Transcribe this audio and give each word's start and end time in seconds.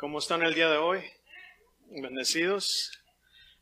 ¿Cómo 0.00 0.18
están 0.18 0.42
el 0.42 0.54
día 0.54 0.70
de 0.70 0.78
hoy? 0.78 1.00
Bendecidos. 1.90 2.90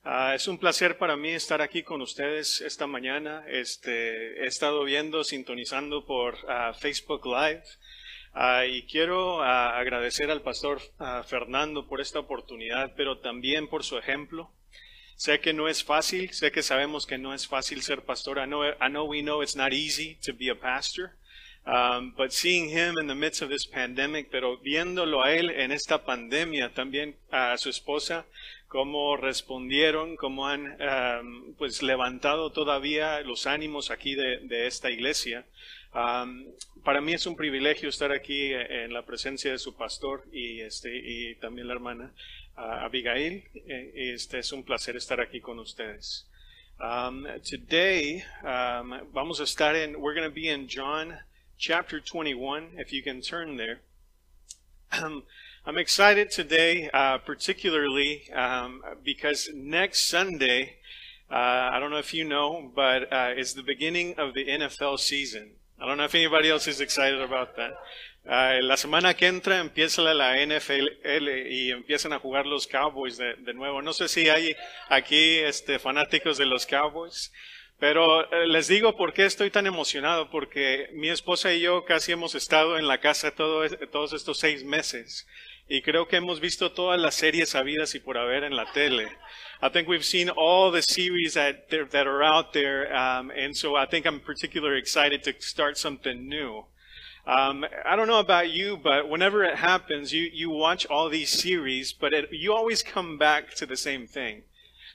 Ah, 0.04 0.36
es 0.36 0.46
un 0.46 0.56
placer 0.56 0.96
para 0.96 1.16
mí 1.16 1.30
estar 1.30 1.60
aquí 1.60 1.82
con 1.82 2.00
ustedes 2.00 2.60
esta 2.60 2.86
mañana. 2.86 3.44
Este, 3.48 4.44
he 4.44 4.46
estado 4.46 4.84
viendo, 4.84 5.24
sintonizando 5.24 6.06
por 6.06 6.38
ah, 6.48 6.74
Facebook 6.78 7.26
Live. 7.26 7.64
Ah, 8.34 8.66
y 8.66 8.86
quiero 8.86 9.42
agradecer 9.42 10.30
al 10.30 10.42
pastor 10.42 10.80
Fernando 11.26 11.88
por 11.88 12.00
esta 12.00 12.20
oportunidad, 12.20 12.92
pero 12.96 13.18
también 13.18 13.66
por 13.66 13.82
su 13.82 13.98
ejemplo. 13.98 14.52
Sé 15.16 15.40
que 15.40 15.52
no 15.52 15.66
es 15.66 15.82
fácil, 15.82 16.32
sé 16.32 16.52
que 16.52 16.62
sabemos 16.62 17.04
que 17.04 17.18
no 17.18 17.34
es 17.34 17.48
fácil 17.48 17.82
ser 17.82 18.04
pastor. 18.04 18.38
I 18.38 18.44
know, 18.46 18.62
I 18.64 18.88
know 18.88 19.06
we 19.06 19.22
know 19.22 19.42
it's 19.42 19.56
not 19.56 19.72
easy 19.72 20.14
to 20.24 20.32
be 20.32 20.48
a 20.50 20.54
pastor. 20.54 21.17
Um, 21.68 22.14
but 22.16 22.32
seeing 22.32 22.70
him 22.70 22.94
in 22.98 23.08
the 23.08 23.14
midst 23.14 23.42
of 23.42 23.50
this 23.50 23.66
pandemic, 23.66 24.30
pero 24.30 24.56
viéndolo 24.56 25.22
a 25.22 25.34
él 25.34 25.50
en 25.50 25.70
esta 25.70 26.02
pandemia, 26.02 26.72
también 26.72 27.14
a 27.30 27.58
su 27.58 27.68
esposa, 27.68 28.24
cómo 28.68 29.18
respondieron, 29.18 30.16
cómo 30.16 30.48
han 30.48 30.80
um, 30.80 31.54
pues 31.58 31.82
levantado 31.82 32.52
todavía 32.52 33.20
los 33.20 33.46
ánimos 33.46 33.90
aquí 33.90 34.14
de, 34.14 34.66
esta 34.66 34.90
iglesia. 34.90 35.44
Um, 35.94 36.46
para 36.84 37.02
mí 37.02 37.12
es 37.12 37.26
un 37.26 37.36
privilegio 37.36 37.90
estar 37.90 38.12
aquí 38.12 38.50
en 38.54 38.94
la 38.94 39.02
presencia 39.02 39.52
de 39.52 39.58
su 39.58 39.76
pastor 39.76 40.24
y, 40.32 40.62
este, 40.62 40.96
y 40.96 41.34
también 41.34 41.68
la 41.68 41.74
hermana 41.74 42.14
uh, 42.56 42.86
Abigail. 42.86 43.44
E, 43.66 44.12
este 44.14 44.38
es 44.38 44.52
un 44.52 44.62
placer 44.64 44.96
estar 44.96 45.20
aquí 45.20 45.42
con 45.42 45.58
ustedes. 45.58 46.26
Um, 46.80 47.26
today, 47.42 48.24
um, 48.42 49.12
vamos 49.12 49.40
a 49.40 49.44
estar 49.44 49.76
en, 49.76 49.96
we're 49.96 50.18
going 50.18 50.26
to 50.26 50.34
be 50.34 50.48
in 50.48 50.66
John 50.66 51.18
chapter 51.58 52.00
21, 52.00 52.70
if 52.76 52.92
you 52.92 53.02
can 53.02 53.20
turn 53.20 53.56
there. 53.56 53.80
Um, 54.92 55.24
I'm 55.66 55.76
excited 55.76 56.30
today, 56.30 56.88
uh, 56.94 57.18
particularly 57.18 58.30
um, 58.32 58.80
because 59.04 59.50
next 59.52 60.08
Sunday, 60.08 60.76
uh, 61.30 61.70
I 61.72 61.78
don't 61.78 61.90
know 61.90 61.98
if 61.98 62.14
you 62.14 62.24
know, 62.24 62.70
but 62.74 63.12
uh, 63.12 63.30
it's 63.36 63.52
the 63.52 63.62
beginning 63.62 64.14
of 64.16 64.34
the 64.34 64.46
NFL 64.46 64.98
season. 65.00 65.50
I 65.80 65.86
don't 65.86 65.98
know 65.98 66.04
if 66.04 66.14
anybody 66.14 66.48
else 66.48 66.66
is 66.68 66.80
excited 66.80 67.20
about 67.20 67.56
that. 67.56 67.72
Uh, 68.26 68.62
la 68.62 68.76
semana 68.76 69.14
que 69.14 69.26
entra 69.26 69.58
empieza 69.58 70.02
la 70.14 70.36
NFL 70.36 71.28
y 71.50 71.70
empiezan 71.72 72.12
a 72.12 72.18
jugar 72.18 72.46
los 72.46 72.66
Cowboys 72.66 73.16
de, 73.16 73.34
de 73.36 73.52
nuevo. 73.52 73.82
No 73.82 73.92
sé 73.92 74.08
si 74.08 74.28
hay 74.28 74.54
aquí 74.88 75.38
este, 75.38 75.78
fanáticos 75.78 76.38
de 76.38 76.46
los 76.46 76.66
Cowboys. 76.66 77.32
Pero 77.78 78.22
eh, 78.32 78.46
les 78.46 78.66
digo 78.68 78.96
por 78.96 79.12
qué 79.12 79.24
estoy 79.24 79.50
tan 79.50 79.66
emocionado, 79.66 80.30
porque 80.30 80.90
mi 80.92 81.08
esposa 81.08 81.52
y 81.52 81.60
yo 81.60 81.84
casi 81.84 82.12
hemos 82.12 82.34
estado 82.34 82.76
en 82.78 82.88
la 82.88 82.98
casa 82.98 83.30
todo, 83.30 83.68
todos 83.90 84.12
estos 84.12 84.38
seis 84.38 84.64
meses 84.64 85.26
y 85.68 85.82
creo 85.82 86.08
que 86.08 86.16
hemos 86.16 86.40
visto 86.40 86.72
todas 86.72 86.98
las 86.98 87.14
series 87.14 87.54
habidas 87.54 87.94
y 87.94 88.00
por 88.00 88.16
haber 88.16 88.42
en 88.44 88.56
la 88.56 88.72
tele. 88.72 89.08
I 89.60 89.68
think 89.68 89.86
we've 89.86 90.04
seen 90.04 90.30
all 90.30 90.72
the 90.72 90.82
series 90.82 91.34
that, 91.34 91.68
that 91.68 92.06
are 92.06 92.22
out 92.22 92.52
there, 92.52 92.94
um, 92.94 93.30
and 93.30 93.54
so 93.54 93.76
I 93.76 93.86
think 93.86 94.06
I'm 94.06 94.20
particularly 94.20 94.78
excited 94.78 95.22
to 95.24 95.34
start 95.40 95.76
something 95.76 96.28
new. 96.28 96.64
Um, 97.26 97.66
I 97.84 97.94
don't 97.96 98.08
know 98.08 98.20
about 98.20 98.50
you, 98.50 98.78
but 98.78 99.10
whenever 99.10 99.44
it 99.44 99.56
happens, 99.56 100.14
you, 100.14 100.30
you 100.32 100.48
watch 100.48 100.86
all 100.86 101.10
these 101.10 101.28
series, 101.28 101.92
but 101.92 102.14
it, 102.14 102.30
you 102.32 102.54
always 102.54 102.82
come 102.82 103.18
back 103.18 103.54
to 103.56 103.66
the 103.66 103.76
same 103.76 104.06
thing. 104.06 104.44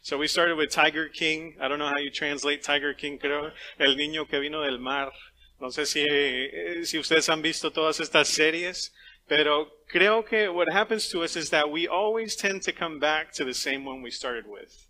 So 0.03 0.17
we 0.17 0.27
started 0.27 0.57
with 0.57 0.69
Tiger 0.69 1.07
King. 1.07 1.55
I 1.61 1.69
don't 1.69 1.79
know 1.79 1.87
how 1.87 1.97
you 1.97 2.11
translate 2.11 2.61
Tiger 2.61 2.93
King, 2.93 3.17
creo. 3.17 3.51
El 3.79 3.95
niño 3.95 4.29
que 4.29 4.37
vino 4.37 4.61
del 4.61 4.77
mar. 4.77 5.13
No 5.61 5.69
sé 5.69 5.85
si, 5.87 6.01
eh, 6.01 6.83
si 6.83 6.97
ustedes 6.97 7.29
han 7.29 7.41
visto 7.41 7.69
todas 7.69 8.01
estas 8.01 8.27
series, 8.27 8.91
pero 9.29 9.69
creo 9.89 10.27
que 10.27 10.49
what 10.49 10.67
happens 10.73 11.07
to 11.07 11.23
us 11.23 11.37
is 11.37 11.51
that 11.51 11.71
we 11.71 11.87
always 11.87 12.35
tend 12.35 12.61
to 12.63 12.73
come 12.73 12.99
back 12.99 13.31
to 13.31 13.45
the 13.45 13.53
same 13.53 13.85
one 13.85 14.01
we 14.01 14.11
started 14.11 14.45
with. 14.45 14.89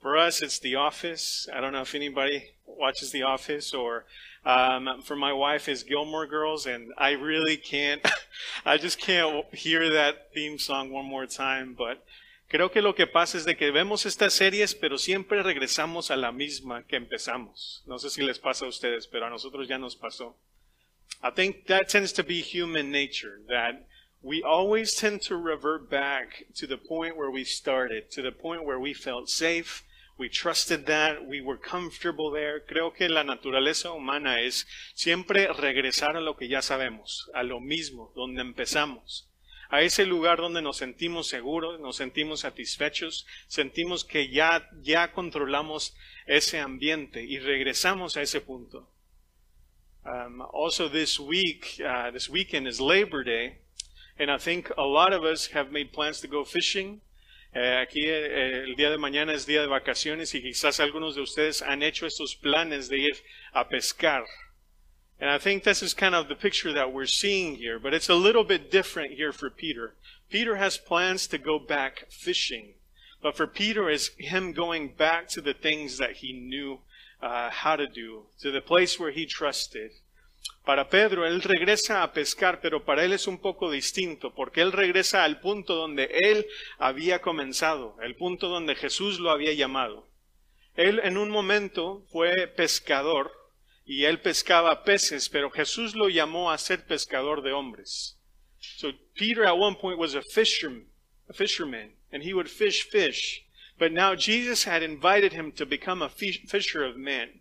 For 0.00 0.16
us, 0.16 0.40
it's 0.40 0.58
The 0.58 0.76
Office. 0.76 1.46
I 1.54 1.60
don't 1.60 1.74
know 1.74 1.82
if 1.82 1.94
anybody 1.94 2.54
watches 2.64 3.12
The 3.12 3.22
Office 3.22 3.74
or 3.74 4.06
um, 4.46 5.02
for 5.02 5.14
my 5.14 5.34
wife 5.34 5.68
is 5.68 5.82
Gilmore 5.82 6.26
Girls, 6.26 6.64
and 6.64 6.90
I 6.96 7.10
really 7.10 7.58
can't, 7.58 8.00
I 8.64 8.78
just 8.78 8.98
can't 8.98 9.44
hear 9.54 9.90
that 9.90 10.32
theme 10.32 10.58
song 10.58 10.90
one 10.90 11.04
more 11.04 11.26
time. 11.26 11.74
But 11.76 12.02
Creo 12.54 12.70
que 12.70 12.82
lo 12.82 12.94
que 12.94 13.08
pasa 13.08 13.36
es 13.36 13.44
de 13.44 13.56
que 13.56 13.72
vemos 13.72 14.06
estas 14.06 14.32
series, 14.32 14.76
pero 14.76 14.96
siempre 14.96 15.42
regresamos 15.42 16.12
a 16.12 16.16
la 16.16 16.30
misma 16.30 16.86
que 16.86 16.94
empezamos. 16.94 17.82
No 17.84 17.98
sé 17.98 18.10
si 18.10 18.22
les 18.22 18.38
pasa 18.38 18.64
a 18.64 18.68
ustedes, 18.68 19.08
pero 19.08 19.26
a 19.26 19.28
nosotros 19.28 19.66
ya 19.66 19.76
nos 19.76 19.96
pasó. 19.96 20.36
I 21.20 21.32
think 21.34 21.66
that 21.66 21.88
tends 21.88 22.12
to 22.12 22.22
be 22.22 22.42
human 22.42 22.92
nature, 22.92 23.40
that 23.48 23.88
we 24.22 24.40
always 24.44 24.94
tend 24.94 25.20
to 25.22 25.36
revert 25.36 25.90
back 25.90 26.46
to 26.54 26.68
the 26.68 26.76
point 26.76 27.16
where 27.16 27.28
we 27.28 27.44
started, 27.44 28.08
to 28.12 28.22
the 28.22 28.30
point 28.30 28.64
where 28.64 28.78
we 28.78 28.94
felt 28.94 29.28
safe, 29.28 29.82
we 30.16 30.28
trusted 30.28 30.86
that, 30.86 31.26
we 31.26 31.40
were 31.40 31.58
comfortable 31.58 32.30
there. 32.30 32.60
Creo 32.60 32.94
que 32.94 33.08
la 33.08 33.24
naturaleza 33.24 33.90
humana 33.90 34.40
es 34.40 34.64
siempre 34.94 35.48
regresar 35.48 36.16
a 36.16 36.20
lo 36.20 36.36
que 36.36 36.46
ya 36.46 36.62
sabemos, 36.62 37.28
a 37.34 37.42
lo 37.42 37.58
mismo, 37.58 38.12
donde 38.14 38.42
empezamos 38.42 39.28
a 39.74 39.82
ese 39.82 40.06
lugar 40.06 40.38
donde 40.38 40.62
nos 40.62 40.76
sentimos 40.76 41.26
seguros, 41.26 41.80
nos 41.80 41.96
sentimos 41.96 42.40
satisfechos, 42.40 43.26
sentimos 43.48 44.04
que 44.04 44.28
ya, 44.28 44.70
ya 44.80 45.10
controlamos 45.10 45.96
ese 46.26 46.60
ambiente 46.60 47.24
y 47.24 47.40
regresamos 47.40 48.16
a 48.16 48.22
ese 48.22 48.40
punto. 48.40 48.88
Um, 50.04 50.42
also 50.52 50.88
this 50.88 51.18
week, 51.18 51.80
uh, 51.80 52.12
this 52.12 52.28
weekend 52.28 52.68
is 52.68 52.80
Labor 52.80 53.24
Day, 53.24 53.62
and 54.16 54.30
I 54.30 54.38
think 54.38 54.70
a 54.78 54.84
lot 54.84 55.12
of 55.12 55.24
us 55.24 55.48
have 55.48 55.72
made 55.72 55.90
plans 55.92 56.20
to 56.20 56.28
go 56.28 56.44
fishing. 56.44 57.00
Eh, 57.52 57.76
aquí 57.82 58.06
eh, 58.06 58.62
el 58.62 58.76
día 58.76 58.90
de 58.90 58.98
mañana 58.98 59.32
es 59.32 59.44
día 59.44 59.60
de 59.60 59.66
vacaciones 59.66 60.36
y 60.36 60.42
quizás 60.42 60.78
algunos 60.78 61.16
de 61.16 61.22
ustedes 61.22 61.62
han 61.62 61.82
hecho 61.82 62.06
estos 62.06 62.36
planes 62.36 62.88
de 62.88 62.98
ir 62.98 63.16
a 63.52 63.68
pescar. 63.68 64.24
And 65.20 65.30
I 65.30 65.38
think 65.38 65.62
this 65.62 65.82
is 65.82 65.94
kind 65.94 66.14
of 66.14 66.28
the 66.28 66.34
picture 66.34 66.72
that 66.72 66.92
we're 66.92 67.06
seeing 67.06 67.56
here, 67.56 67.78
but 67.78 67.94
it's 67.94 68.08
a 68.08 68.14
little 68.14 68.44
bit 68.44 68.70
different 68.70 69.12
here 69.12 69.32
for 69.32 69.48
Peter. 69.48 69.94
Peter 70.30 70.56
has 70.56 70.76
plans 70.76 71.26
to 71.28 71.38
go 71.38 71.58
back 71.58 72.06
fishing, 72.10 72.74
but 73.22 73.36
for 73.36 73.46
Peter, 73.46 73.88
it's 73.88 74.10
him 74.18 74.52
going 74.52 74.88
back 74.88 75.28
to 75.28 75.40
the 75.40 75.54
things 75.54 75.98
that 75.98 76.16
he 76.16 76.32
knew 76.32 76.80
uh, 77.22 77.50
how 77.50 77.76
to 77.76 77.86
do, 77.86 78.24
to 78.40 78.50
the 78.50 78.60
place 78.60 78.98
where 78.98 79.12
he 79.12 79.24
trusted. 79.24 79.92
Para 80.66 80.88
Pedro, 80.88 81.26
él 81.26 81.42
regresa 81.42 82.02
a 82.02 82.12
pescar, 82.12 82.60
pero 82.60 82.84
para 82.84 83.04
él 83.04 83.12
es 83.12 83.26
un 83.26 83.38
poco 83.38 83.70
distinto, 83.70 84.34
porque 84.34 84.60
él 84.60 84.72
regresa 84.72 85.24
al 85.24 85.40
punto 85.40 85.74
donde 85.74 86.04
él 86.10 86.46
había 86.78 87.20
comenzado, 87.20 87.96
el 88.02 88.14
punto 88.14 88.48
donde 88.48 88.74
Jesús 88.74 89.20
lo 89.20 89.30
había 89.30 89.52
llamado. 89.52 90.06
Él 90.74 91.00
en 91.04 91.16
un 91.16 91.30
momento 91.30 92.04
fue 92.10 92.46
pescador, 92.48 93.32
y 93.84 94.04
él 94.04 94.20
pescaba 94.20 94.84
peces, 94.84 95.28
pero 95.28 95.50
Jesús 95.50 95.94
lo 95.94 96.08
llamó 96.08 96.50
a 96.50 96.58
ser 96.58 96.86
pescador 96.86 97.42
de 97.42 97.52
hombres. 97.52 98.16
So 98.58 98.92
Peter 99.14 99.44
at 99.44 99.58
one 99.58 99.74
point 99.74 99.98
was 99.98 100.14
a 100.14 100.22
fisherman, 100.22 100.86
a 101.28 101.34
fisherman, 101.34 101.92
and 102.10 102.22
he 102.22 102.32
would 102.32 102.48
fish 102.48 102.82
fish. 102.82 103.44
But 103.78 103.92
now 103.92 104.14
Jesus 104.14 104.64
had 104.64 104.82
invited 104.82 105.32
him 105.32 105.52
to 105.52 105.66
become 105.66 106.00
a 106.00 106.08
fisher 106.08 106.84
of 106.84 106.96
men. 106.96 107.40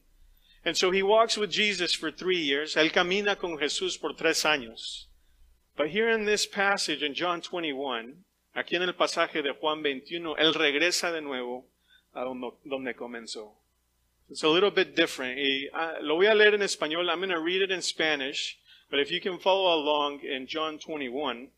And 0.66 0.76
so 0.76 0.92
he 0.92 1.04
walks 1.04 1.38
with 1.38 1.52
Jesus 1.52 1.94
for 1.94 2.12
three 2.12 2.40
years. 2.40 2.76
Él 2.76 2.92
camina 2.92 3.38
con 3.38 3.58
Jesús 3.58 4.00
por 4.00 4.14
tres 4.14 4.44
años. 4.44 5.08
But 5.76 5.90
here 5.90 6.10
in 6.10 6.26
this 6.26 6.46
passage 6.46 7.02
in 7.04 7.14
John 7.14 7.42
21, 7.42 8.26
aquí 8.56 8.76
en 8.76 8.84
el 8.84 8.94
pasaje 8.94 9.42
de 9.42 9.54
Juan 9.54 9.82
21, 9.82 10.36
él 10.38 10.54
regresa 10.54 11.12
de 11.12 11.22
nuevo 11.22 11.66
a 12.14 12.24
donde 12.24 12.96
comenzó. 12.96 13.63
It's 14.30 14.44
a 14.44 14.50
little 14.50 14.72
bit 14.72 14.96
different. 14.96 15.40
Uh, 15.74 15.94
lo 16.02 16.16
voy 16.16 16.28
a 16.28 16.34
leer 16.34 16.54
en 16.54 16.62
español. 16.62 17.10
I'm 17.10 17.20
going 17.20 17.30
to 17.30 17.40
read 17.40 17.62
it 17.62 17.72
in 17.72 17.82
Spanish. 17.82 18.58
But 18.90 19.00
if 19.00 19.12
you 19.12 19.20
can 19.20 19.40
follow 19.40 19.74
along 19.74 20.20
in 20.22 20.46
John 20.46 20.78
21, 20.78 21.50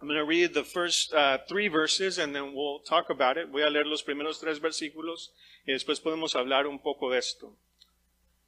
I'm 0.00 0.08
going 0.08 0.18
to 0.18 0.24
read 0.24 0.54
the 0.54 0.64
first 0.64 1.12
uh, 1.12 1.38
three 1.48 1.68
verses 1.68 2.18
and 2.18 2.34
then 2.34 2.54
we'll 2.54 2.80
talk 2.80 3.10
about 3.10 3.36
it. 3.36 3.48
Voy 3.50 3.62
a 3.62 3.70
leer 3.70 3.84
los 3.84 4.02
primeros 4.02 4.40
tres 4.40 4.60
versículos 4.60 5.32
y 5.66 5.72
después 5.72 6.00
podemos 6.00 6.34
hablar 6.34 6.66
un 6.66 6.78
poco 6.78 7.10
de 7.10 7.18
esto. 7.18 7.56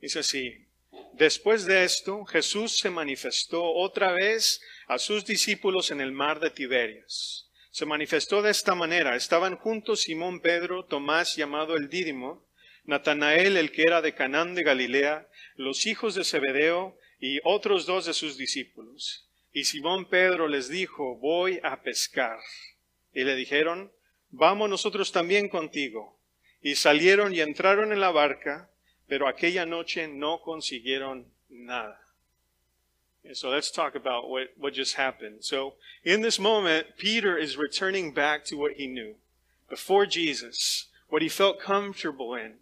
Dice 0.00 0.20
así. 0.20 0.66
Después 1.12 1.66
de 1.66 1.84
esto, 1.84 2.24
Jesús 2.24 2.78
se 2.78 2.90
manifestó 2.90 3.64
otra 3.64 4.12
vez 4.12 4.60
a 4.88 4.98
sus 4.98 5.24
discípulos 5.24 5.90
en 5.90 6.00
el 6.00 6.12
mar 6.12 6.40
de 6.40 6.50
Tiberias. 6.50 7.48
Se 7.70 7.86
manifestó 7.86 8.42
de 8.42 8.50
esta 8.50 8.74
manera. 8.74 9.14
Estaban 9.14 9.56
juntos 9.56 10.00
Simón 10.00 10.40
Pedro, 10.40 10.84
Tomás 10.84 11.36
llamado 11.36 11.76
el 11.76 11.88
Dídimo, 11.88 12.44
Natanael, 12.84 13.56
el 13.56 13.72
que 13.72 13.82
era 13.82 14.02
de 14.02 14.14
Canaán 14.14 14.54
de 14.54 14.62
Galilea, 14.62 15.28
los 15.56 15.86
hijos 15.86 16.14
de 16.14 16.24
Zebedeo 16.24 16.96
y 17.18 17.40
otros 17.44 17.86
dos 17.86 18.06
de 18.06 18.14
sus 18.14 18.36
discípulos. 18.36 19.28
Y 19.52 19.64
Simón 19.64 20.06
Pedro 20.06 20.48
les 20.48 20.68
dijo, 20.68 21.16
voy 21.16 21.60
a 21.62 21.82
pescar. 21.82 22.38
Y 23.12 23.24
le 23.24 23.34
dijeron, 23.34 23.92
vamos 24.30 24.70
nosotros 24.70 25.12
también 25.12 25.48
contigo. 25.48 26.18
Y 26.62 26.76
salieron 26.76 27.34
y 27.34 27.40
entraron 27.40 27.92
en 27.92 28.00
la 28.00 28.10
barca, 28.10 28.70
pero 29.08 29.26
aquella 29.28 29.66
noche 29.66 30.08
no 30.08 30.40
consiguieron 30.40 31.26
nada. 31.48 32.00
So 33.34 33.50
let's 33.50 33.70
talk 33.70 33.94
about 33.94 34.28
what, 34.28 34.48
what 34.56 34.72
just 34.72 34.96
happened. 34.96 35.44
So 35.44 35.74
in 36.04 36.22
this 36.22 36.38
moment, 36.38 36.96
Peter 36.96 37.36
is 37.36 37.56
returning 37.56 38.12
back 38.12 38.44
to 38.46 38.56
what 38.56 38.72
he 38.72 38.86
knew 38.86 39.16
before 39.68 40.06
Jesus, 40.06 40.88
what 41.08 41.22
he 41.22 41.28
felt 41.28 41.60
comfortable 41.60 42.34
in. 42.34 42.54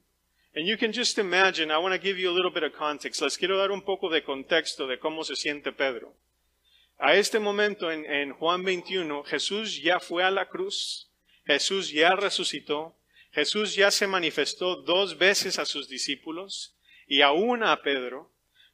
And 0.58 0.66
you 0.66 0.76
can 0.76 0.92
just 0.92 1.18
imagine, 1.18 1.70
I 1.70 1.78
want 1.78 1.94
to 1.94 2.00
give 2.00 2.18
you 2.18 2.28
a 2.28 2.34
little 2.34 2.50
bit 2.50 2.64
of 2.64 2.72
context. 2.72 3.22
Les 3.22 3.36
quiero 3.36 3.56
dar 3.58 3.70
un 3.70 3.80
poco 3.80 4.08
de 4.10 4.24
contexto 4.24 4.88
de 4.88 4.98
cómo 4.98 5.22
se 5.22 5.36
siente 5.36 5.70
Pedro. 5.70 6.12
A 6.98 7.14
este 7.14 7.38
momento 7.38 7.92
en, 7.92 8.04
en 8.04 8.32
Juan 8.32 8.64
21, 8.64 9.22
Jesús 9.22 9.80
ya 9.80 10.00
fue 10.00 10.24
a 10.24 10.32
la 10.32 10.48
cruz, 10.48 11.08
Jesús 11.46 11.92
ya 11.92 12.16
resucitó, 12.16 12.96
Jesús 13.30 13.76
ya 13.76 13.92
se 13.92 14.08
manifestó 14.08 14.74
dos 14.74 15.16
veces 15.16 15.60
a 15.60 15.64
sus 15.64 15.88
discípulos 15.88 16.74
y 17.06 17.22
aún 17.22 17.62
a 17.62 17.80
Pedro, 17.80 18.28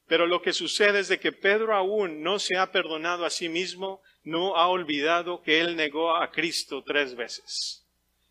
pero 0.08 0.26
lo 0.26 0.40
que 0.40 0.54
sucede 0.54 1.00
es 1.00 1.08
de 1.08 1.20
que 1.20 1.32
Pedro 1.32 1.76
aún 1.76 2.22
no 2.22 2.38
se 2.38 2.56
ha 2.56 2.72
perdonado 2.72 3.26
a 3.26 3.30
sí 3.30 3.50
mismo, 3.50 4.00
no 4.22 4.56
ha 4.56 4.68
olvidado 4.68 5.42
que 5.42 5.60
él 5.60 5.76
negó 5.76 6.16
a 6.16 6.30
Cristo 6.30 6.82
tres 6.82 7.14
veces. 7.14 7.84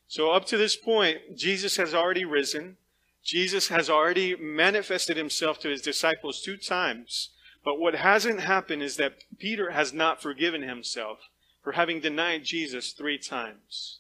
So 0.08 0.36
up 0.36 0.46
to 0.48 0.58
this 0.58 0.76
point, 0.76 1.22
Jesus 1.38 1.78
has 1.78 1.94
already 1.94 2.26
risen. 2.26 2.80
Jesus 3.24 3.70
has 3.70 3.90
already 3.90 4.36
manifested 4.36 5.16
himself 5.16 5.60
to 5.60 5.70
his 5.70 5.82
disciples 5.82 6.42
two 6.42 6.58
times. 6.58 7.30
But 7.64 7.80
what 7.80 7.96
hasn't 7.96 8.42
happened 8.42 8.84
is 8.84 8.98
that 8.98 9.24
Peter 9.40 9.72
has 9.72 9.94
not 9.94 10.22
forgiven 10.22 10.64
himself 10.64 11.20
for 11.64 11.74
having 11.74 12.02
denied 12.02 12.44
Jesus 12.44 12.92
three 12.92 13.18
times. 13.18 14.00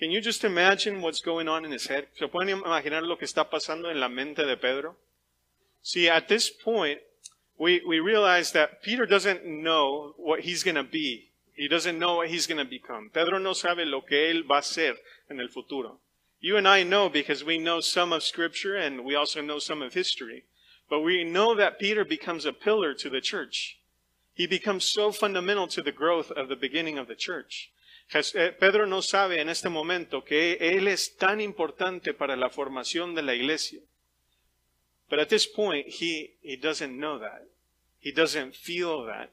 Can 0.00 0.10
you 0.10 0.20
just 0.20 0.44
imagine 0.44 1.02
what's 1.02 1.20
going 1.20 1.46
on 1.46 1.64
in 1.64 1.70
his 1.70 1.86
head? 1.86 2.08
¿Se 2.18 2.26
pueden 2.26 2.58
imaginar 2.60 3.02
lo 3.02 3.16
que 3.16 3.26
está 3.26 3.48
pasando 3.48 3.90
en 3.90 4.00
la 4.00 4.08
mente 4.08 4.44
de 4.44 4.56
Pedro? 4.56 4.96
See, 5.82 6.08
at 6.08 6.28
this 6.28 6.50
point, 6.50 7.00
we, 7.58 7.82
we 7.86 8.00
realize 8.00 8.52
that 8.52 8.82
Peter 8.82 9.06
doesn't 9.06 9.44
know 9.44 10.14
what 10.16 10.40
he's 10.40 10.64
going 10.64 10.76
to 10.76 10.82
be. 10.82 11.28
He 11.54 11.68
doesn't 11.68 11.98
know 11.98 12.16
what 12.16 12.30
he's 12.30 12.46
going 12.46 12.58
to 12.58 12.64
become. 12.64 13.10
Pedro 13.12 13.38
no 13.38 13.52
sabe 13.52 13.84
lo 13.84 14.00
que 14.00 14.30
él 14.30 14.42
va 14.50 14.58
a 14.58 14.62
ser 14.62 14.94
en 15.28 15.38
el 15.38 15.48
futuro. 15.48 16.00
You 16.40 16.56
and 16.56 16.66
I 16.66 16.82
know 16.82 17.08
because 17.08 17.44
we 17.44 17.58
know 17.58 17.80
some 17.80 18.12
of 18.12 18.22
Scripture 18.22 18.74
and 18.74 19.04
we 19.04 19.14
also 19.14 19.42
know 19.42 19.58
some 19.58 19.82
of 19.82 19.92
history. 19.92 20.44
But 20.88 21.00
we 21.00 21.22
know 21.22 21.54
that 21.54 21.78
Peter 21.78 22.04
becomes 22.04 22.44
a 22.44 22.52
pillar 22.52 22.94
to 22.94 23.10
the 23.10 23.20
church. 23.20 23.78
He 24.34 24.46
becomes 24.46 24.84
so 24.84 25.12
fundamental 25.12 25.68
to 25.68 25.82
the 25.82 25.92
growth 25.92 26.30
of 26.30 26.48
the 26.48 26.56
beginning 26.56 26.98
of 26.98 27.08
the 27.08 27.14
church. 27.14 27.70
Eh, 28.12 28.50
Pedro 28.58 28.86
no 28.86 29.00
sabe 29.00 29.38
en 29.38 29.48
este 29.48 29.68
momento 29.68 30.24
que 30.24 30.56
él 30.60 30.88
es 30.88 31.16
tan 31.16 31.40
importante 31.40 32.12
para 32.12 32.36
la 32.36 32.48
formación 32.48 33.14
de 33.14 33.22
la 33.22 33.34
iglesia. 33.34 33.80
But 35.08 35.20
at 35.20 35.28
this 35.28 35.46
point, 35.46 35.86
he, 35.86 36.32
he 36.42 36.56
doesn't 36.56 36.98
know 36.98 37.18
that. 37.18 37.46
He 38.00 38.10
doesn't 38.10 38.56
feel 38.56 39.04
that. 39.04 39.30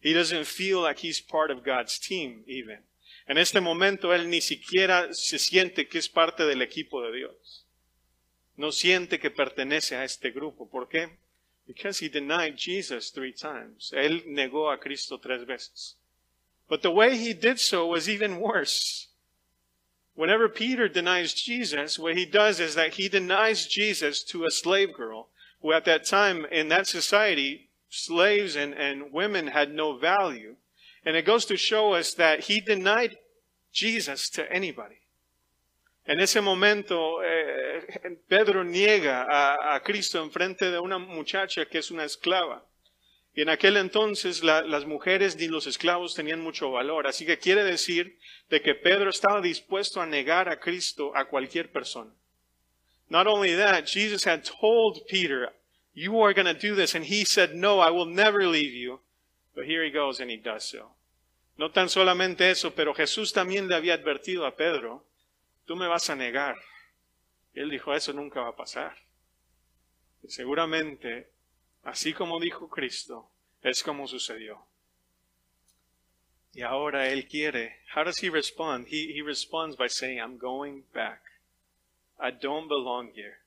He 0.00 0.12
doesn't 0.12 0.46
feel 0.46 0.82
like 0.82 0.98
he's 0.98 1.20
part 1.20 1.50
of 1.50 1.64
God's 1.64 1.98
team 1.98 2.42
even. 2.46 2.78
En 3.28 3.36
este 3.36 3.60
momento 3.60 4.14
él 4.14 4.30
ni 4.30 4.40
siquiera 4.40 5.12
se 5.12 5.38
siente 5.38 5.86
que 5.86 5.98
es 5.98 6.08
parte 6.08 6.44
del 6.44 6.62
equipo 6.62 7.02
de 7.02 7.14
Dios. 7.14 7.66
No 8.56 8.72
siente 8.72 9.20
que 9.20 9.30
pertenece 9.30 9.96
a 9.96 10.04
este 10.04 10.30
grupo. 10.30 10.68
¿Por 10.68 10.88
qué? 10.88 11.18
Because 11.66 12.02
he 12.04 12.08
denied 12.08 12.56
Jesus 12.56 13.12
three 13.12 13.34
times. 13.34 13.92
Él 13.92 14.24
negó 14.26 14.70
a 14.70 14.80
Cristo 14.80 15.20
tres 15.20 15.44
veces. 15.46 15.98
But 16.68 16.80
the 16.80 16.90
way 16.90 17.16
he 17.18 17.34
did 17.34 17.58
so 17.58 17.86
was 17.86 18.08
even 18.08 18.40
worse. 18.40 19.08
Whenever 20.14 20.48
Peter 20.48 20.88
denies 20.88 21.34
Jesus, 21.34 21.98
what 21.98 22.16
he 22.16 22.24
does 22.24 22.58
is 22.58 22.74
that 22.74 22.94
he 22.94 23.08
denies 23.08 23.66
Jesus 23.66 24.24
to 24.24 24.44
a 24.44 24.50
slave 24.50 24.92
girl, 24.92 25.28
who 25.60 25.72
at 25.72 25.84
that 25.84 26.06
time 26.06 26.46
in 26.50 26.68
that 26.68 26.86
society, 26.86 27.68
slaves 27.90 28.56
and, 28.56 28.74
and 28.74 29.12
women 29.12 29.48
had 29.48 29.70
no 29.70 29.96
value. 29.96 30.56
And 31.08 31.16
it 31.16 31.24
goes 31.24 31.46
to 31.46 31.56
show 31.56 31.94
us 31.94 32.12
that 32.16 32.40
he 32.40 32.60
denied 32.60 33.16
Jesus 33.72 34.28
to 34.28 34.42
anybody. 34.52 35.00
En 36.06 36.20
ese 36.20 36.42
momento, 36.42 37.22
eh, 37.22 38.18
Pedro 38.28 38.62
niega 38.62 39.22
a, 39.22 39.74
a, 39.74 39.80
Cristo 39.82 40.22
en 40.22 40.30
frente 40.30 40.70
de 40.70 40.78
una 40.78 40.98
muchacha 40.98 41.64
que 41.64 41.78
es 41.78 41.90
una 41.90 42.04
esclava. 42.04 42.62
Y 43.34 43.40
en 43.40 43.48
aquel 43.48 43.78
entonces 43.78 44.44
la, 44.44 44.60
las 44.60 44.84
mujeres 44.84 45.34
ni 45.36 45.48
los 45.48 45.66
esclavos 45.66 46.14
tenían 46.14 46.42
mucho 46.42 46.70
valor. 46.70 47.06
Así 47.06 47.24
que 47.24 47.38
quiere 47.38 47.64
decir 47.64 48.18
de 48.50 48.60
que 48.60 48.74
Pedro 48.74 49.08
estaba 49.08 49.40
dispuesto 49.40 50.02
a 50.02 50.06
negar 50.06 50.50
a 50.50 50.60
Cristo 50.60 51.16
a 51.16 51.24
cualquier 51.24 51.72
persona. 51.72 52.12
Not 53.08 53.26
only 53.26 53.54
that, 53.56 53.86
Jesus 53.86 54.26
had 54.26 54.44
told 54.44 55.06
Peter, 55.08 55.54
you 55.94 56.22
are 56.22 56.34
going 56.34 56.44
to 56.44 56.52
do 56.52 56.74
this. 56.74 56.94
And 56.94 57.06
he 57.06 57.24
said, 57.24 57.54
no, 57.54 57.80
I 57.80 57.88
will 57.88 58.04
never 58.04 58.46
leave 58.46 58.74
you. 58.74 59.00
But 59.54 59.64
here 59.64 59.82
he 59.82 59.90
goes 59.90 60.20
and 60.20 60.30
he 60.30 60.36
does 60.36 60.68
so. 60.68 60.97
No 61.58 61.72
tan 61.72 61.88
solamente 61.88 62.50
eso, 62.50 62.72
pero 62.72 62.94
Jesús 62.94 63.32
también 63.32 63.68
le 63.68 63.74
había 63.74 63.94
advertido 63.94 64.46
a 64.46 64.54
Pedro, 64.54 65.04
tú 65.66 65.74
me 65.74 65.88
vas 65.88 66.08
a 66.08 66.14
negar. 66.14 66.56
Él 67.52 67.68
dijo, 67.68 67.92
eso 67.92 68.12
nunca 68.12 68.40
va 68.40 68.50
a 68.50 68.56
pasar. 68.56 68.96
Y 70.22 70.28
seguramente, 70.28 71.28
así 71.82 72.14
como 72.14 72.38
dijo 72.38 72.68
Cristo, 72.68 73.28
es 73.60 73.82
como 73.82 74.06
sucedió. 74.06 74.64
Y 76.54 76.62
ahora 76.62 77.08
él 77.08 77.26
quiere. 77.26 77.80
How 77.94 78.04
does 78.04 78.22
he 78.22 78.30
respond? 78.30 78.86
He, 78.86 79.12
he 79.12 79.22
responds 79.22 79.76
by 79.76 79.88
saying, 79.88 80.18
I'm 80.20 80.38
going 80.38 80.84
back. 80.94 81.20
I 82.20 82.30
don't 82.30 82.68
belong 82.68 83.10
here. 83.14 83.38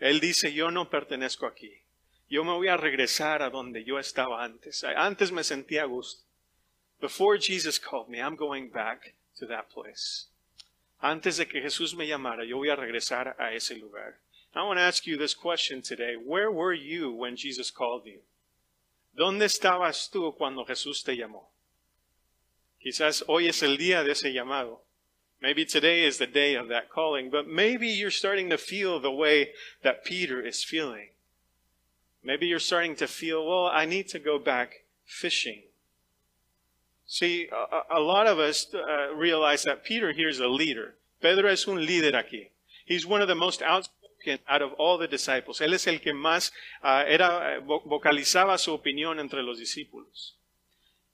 Él 0.00 0.18
dice, 0.18 0.52
yo 0.52 0.72
no 0.72 0.90
pertenezco 0.90 1.46
aquí. 1.46 1.72
Yo 2.28 2.42
me 2.42 2.52
voy 2.52 2.66
a 2.66 2.76
regresar 2.76 3.42
a 3.42 3.50
donde 3.50 3.84
yo 3.84 4.00
estaba 4.00 4.42
antes. 4.42 4.82
Antes 4.82 5.30
me 5.30 5.44
sentía 5.44 5.82
a 5.82 5.86
gusto. 5.86 6.23
Before 7.04 7.36
Jesus 7.36 7.78
called 7.78 8.08
me, 8.08 8.18
I'm 8.18 8.34
going 8.34 8.70
back 8.70 9.12
to 9.36 9.44
that 9.44 9.68
place. 9.68 10.28
Antes 11.02 11.36
de 11.36 11.44
que 11.44 11.60
Jesús 11.60 11.94
me 11.94 12.08
llamara, 12.08 12.48
yo 12.48 12.56
voy 12.56 12.70
a 12.70 12.76
regresar 12.76 13.34
a 13.38 13.54
ese 13.54 13.72
lugar. 13.72 14.14
I 14.54 14.62
want 14.62 14.78
to 14.78 14.84
ask 14.84 15.06
you 15.06 15.18
this 15.18 15.34
question 15.34 15.82
today. 15.82 16.14
Where 16.14 16.50
were 16.50 16.72
you 16.72 17.12
when 17.12 17.36
Jesus 17.36 17.70
called 17.70 18.06
you? 18.06 18.20
¿Dónde 19.14 19.44
estabas 19.44 20.10
tú 20.10 20.34
cuando 20.34 20.64
Jesús 20.64 21.04
te 21.04 21.14
llamó? 21.14 21.48
Quizás 22.82 23.22
hoy 23.28 23.48
es 23.48 23.62
el 23.62 23.76
día 23.76 24.02
de 24.02 24.12
ese 24.12 24.32
llamado. 24.32 24.78
Maybe 25.42 25.66
today 25.66 26.04
is 26.04 26.16
the 26.16 26.26
day 26.26 26.54
of 26.54 26.68
that 26.68 26.88
calling, 26.88 27.28
but 27.28 27.46
maybe 27.46 27.86
you're 27.86 28.10
starting 28.10 28.48
to 28.48 28.56
feel 28.56 28.98
the 28.98 29.12
way 29.12 29.50
that 29.82 30.06
Peter 30.06 30.40
is 30.40 30.64
feeling. 30.64 31.10
Maybe 32.22 32.46
you're 32.46 32.58
starting 32.58 32.96
to 32.96 33.06
feel, 33.06 33.46
well, 33.46 33.66
I 33.66 33.84
need 33.84 34.08
to 34.08 34.18
go 34.18 34.38
back 34.38 34.84
fishing. 35.04 35.64
See, 37.14 37.46
a, 37.48 37.98
a 37.98 38.00
lot 38.00 38.26
of 38.26 38.40
us 38.40 38.66
uh, 38.74 39.14
realize 39.14 39.62
that 39.62 39.84
Peter 39.84 40.10
here 40.10 40.28
is 40.28 40.40
a 40.40 40.48
leader. 40.48 40.96
Pedro 41.20 41.48
es 41.48 41.68
un 41.68 41.86
líder 41.86 42.10
aquí. 42.10 42.50
He's 42.84 43.06
one 43.06 43.22
of 43.22 43.28
the 43.28 43.36
most 43.36 43.62
outspoken 43.62 44.40
out 44.48 44.62
of 44.62 44.72
all 44.78 44.98
the 44.98 45.06
disciples. 45.06 45.60
Él 45.60 45.74
es 45.74 45.86
el 45.86 46.00
que 46.00 46.12
más 46.12 46.50
uh, 46.82 47.04
era, 47.06 47.60
vocalizaba 47.60 48.58
su 48.58 48.72
opinión 48.72 49.20
entre 49.20 49.44
los 49.44 49.60
discípulos. 49.60 50.34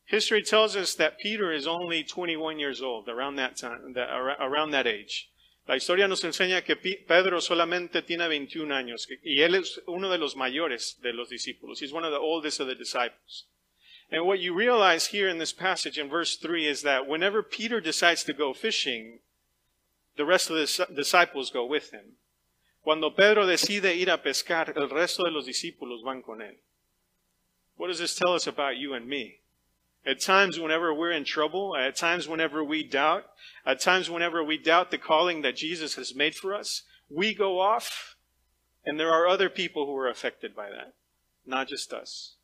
History 0.06 0.42
tells 0.42 0.75
us 0.75 0.94
that 0.94 1.18
Peter 1.18 1.52
is 1.52 1.66
only 1.66 2.02
21 2.02 2.58
years 2.58 2.80
old, 2.80 3.06
around 3.06 3.36
that 3.36 3.58
time, 3.58 3.94
around 4.40 4.70
that 4.70 4.86
age. 4.86 5.28
La 5.68 5.76
historia 5.76 6.08
nos 6.08 6.25
enseña 6.25 6.64
que 6.64 6.76
Pedro 6.76 7.42
solamente 7.42 8.00
tiene 8.00 8.26
21 8.26 8.75
años 8.75 9.06
y 9.22 9.42
él 9.42 9.54
es 9.54 9.82
uno 9.86 10.08
de 10.08 10.16
los 10.16 10.34
mayores 10.34 10.98
de 11.02 11.12
los 11.12 11.28
discípulos. 11.28 11.82
He's 11.82 11.92
one 11.92 12.06
of 12.06 12.10
the 12.10 12.18
oldest 12.18 12.58
of 12.58 12.68
the 12.68 12.75
disciples. 12.75 13.50
And 14.10 14.26
what 14.26 14.40
you 14.40 14.54
realize 14.54 15.06
here 15.06 15.28
in 15.28 15.38
this 15.38 15.52
passage 15.52 15.98
in 15.98 16.08
verse 16.08 16.36
3 16.36 16.66
is 16.66 16.82
that 16.82 17.06
whenever 17.06 17.42
Peter 17.42 17.80
decides 17.80 18.24
to 18.24 18.32
go 18.32 18.52
fishing, 18.52 19.20
the 20.16 20.24
rest 20.24 20.50
of 20.50 20.56
the 20.56 20.86
disciples 20.94 21.50
go 21.50 21.64
with 21.64 21.92
him. 21.92 22.16
Cuando 22.82 23.10
Pedro 23.10 23.46
decide 23.46 23.96
ir 23.96 24.08
a 24.08 24.18
pescar, 24.18 24.76
el 24.76 24.88
resto 24.88 25.24
de 25.24 25.30
los 25.30 25.46
discípulos 25.46 26.02
van 26.04 26.22
con 26.22 26.38
él. 26.38 26.56
What 27.76 27.88
does 27.88 27.98
this 27.98 28.14
tell 28.14 28.34
us 28.34 28.46
about 28.46 28.76
you 28.76 28.94
and 28.94 29.06
me? 29.06 29.40
At 30.04 30.20
times, 30.20 30.58
whenever 30.58 30.94
we're 30.94 31.12
in 31.12 31.24
trouble, 31.24 31.76
at 31.76 31.94
times, 31.94 32.26
whenever 32.26 32.64
we 32.64 32.82
doubt, 32.82 33.26
at 33.66 33.80
times, 33.80 34.08
whenever 34.08 34.42
we 34.42 34.56
doubt 34.56 34.90
the 34.90 34.98
calling 34.98 35.42
that 35.42 35.56
Jesus 35.56 35.94
has 35.96 36.14
made 36.14 36.34
for 36.34 36.54
us, 36.54 36.82
we 37.10 37.34
go 37.34 37.60
off, 37.60 38.16
and 38.84 38.98
there 38.98 39.12
are 39.12 39.28
other 39.28 39.50
people 39.50 39.84
who 39.84 39.96
are 39.96 40.08
affected 40.08 40.56
by 40.56 40.70
that, 40.70 40.94
not 41.46 41.68
just 41.68 41.92
us. 41.92 42.36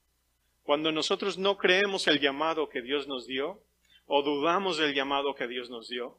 Cuando 0.67 0.91
nosotros 0.91 1.39
no 1.39 1.57
creemos 1.57 2.09
el 2.09 2.19
llamado 2.19 2.69
que 2.69 2.83
Dios 2.83 3.07
nos 3.07 3.25
dio 3.25 3.63
o 4.07 4.23
dudamos 4.23 4.79
del 4.79 4.95
llamado 4.95 5.33
que 5.37 5.47
Dios 5.47 5.71
nos 5.71 5.87
dio, 5.87 6.19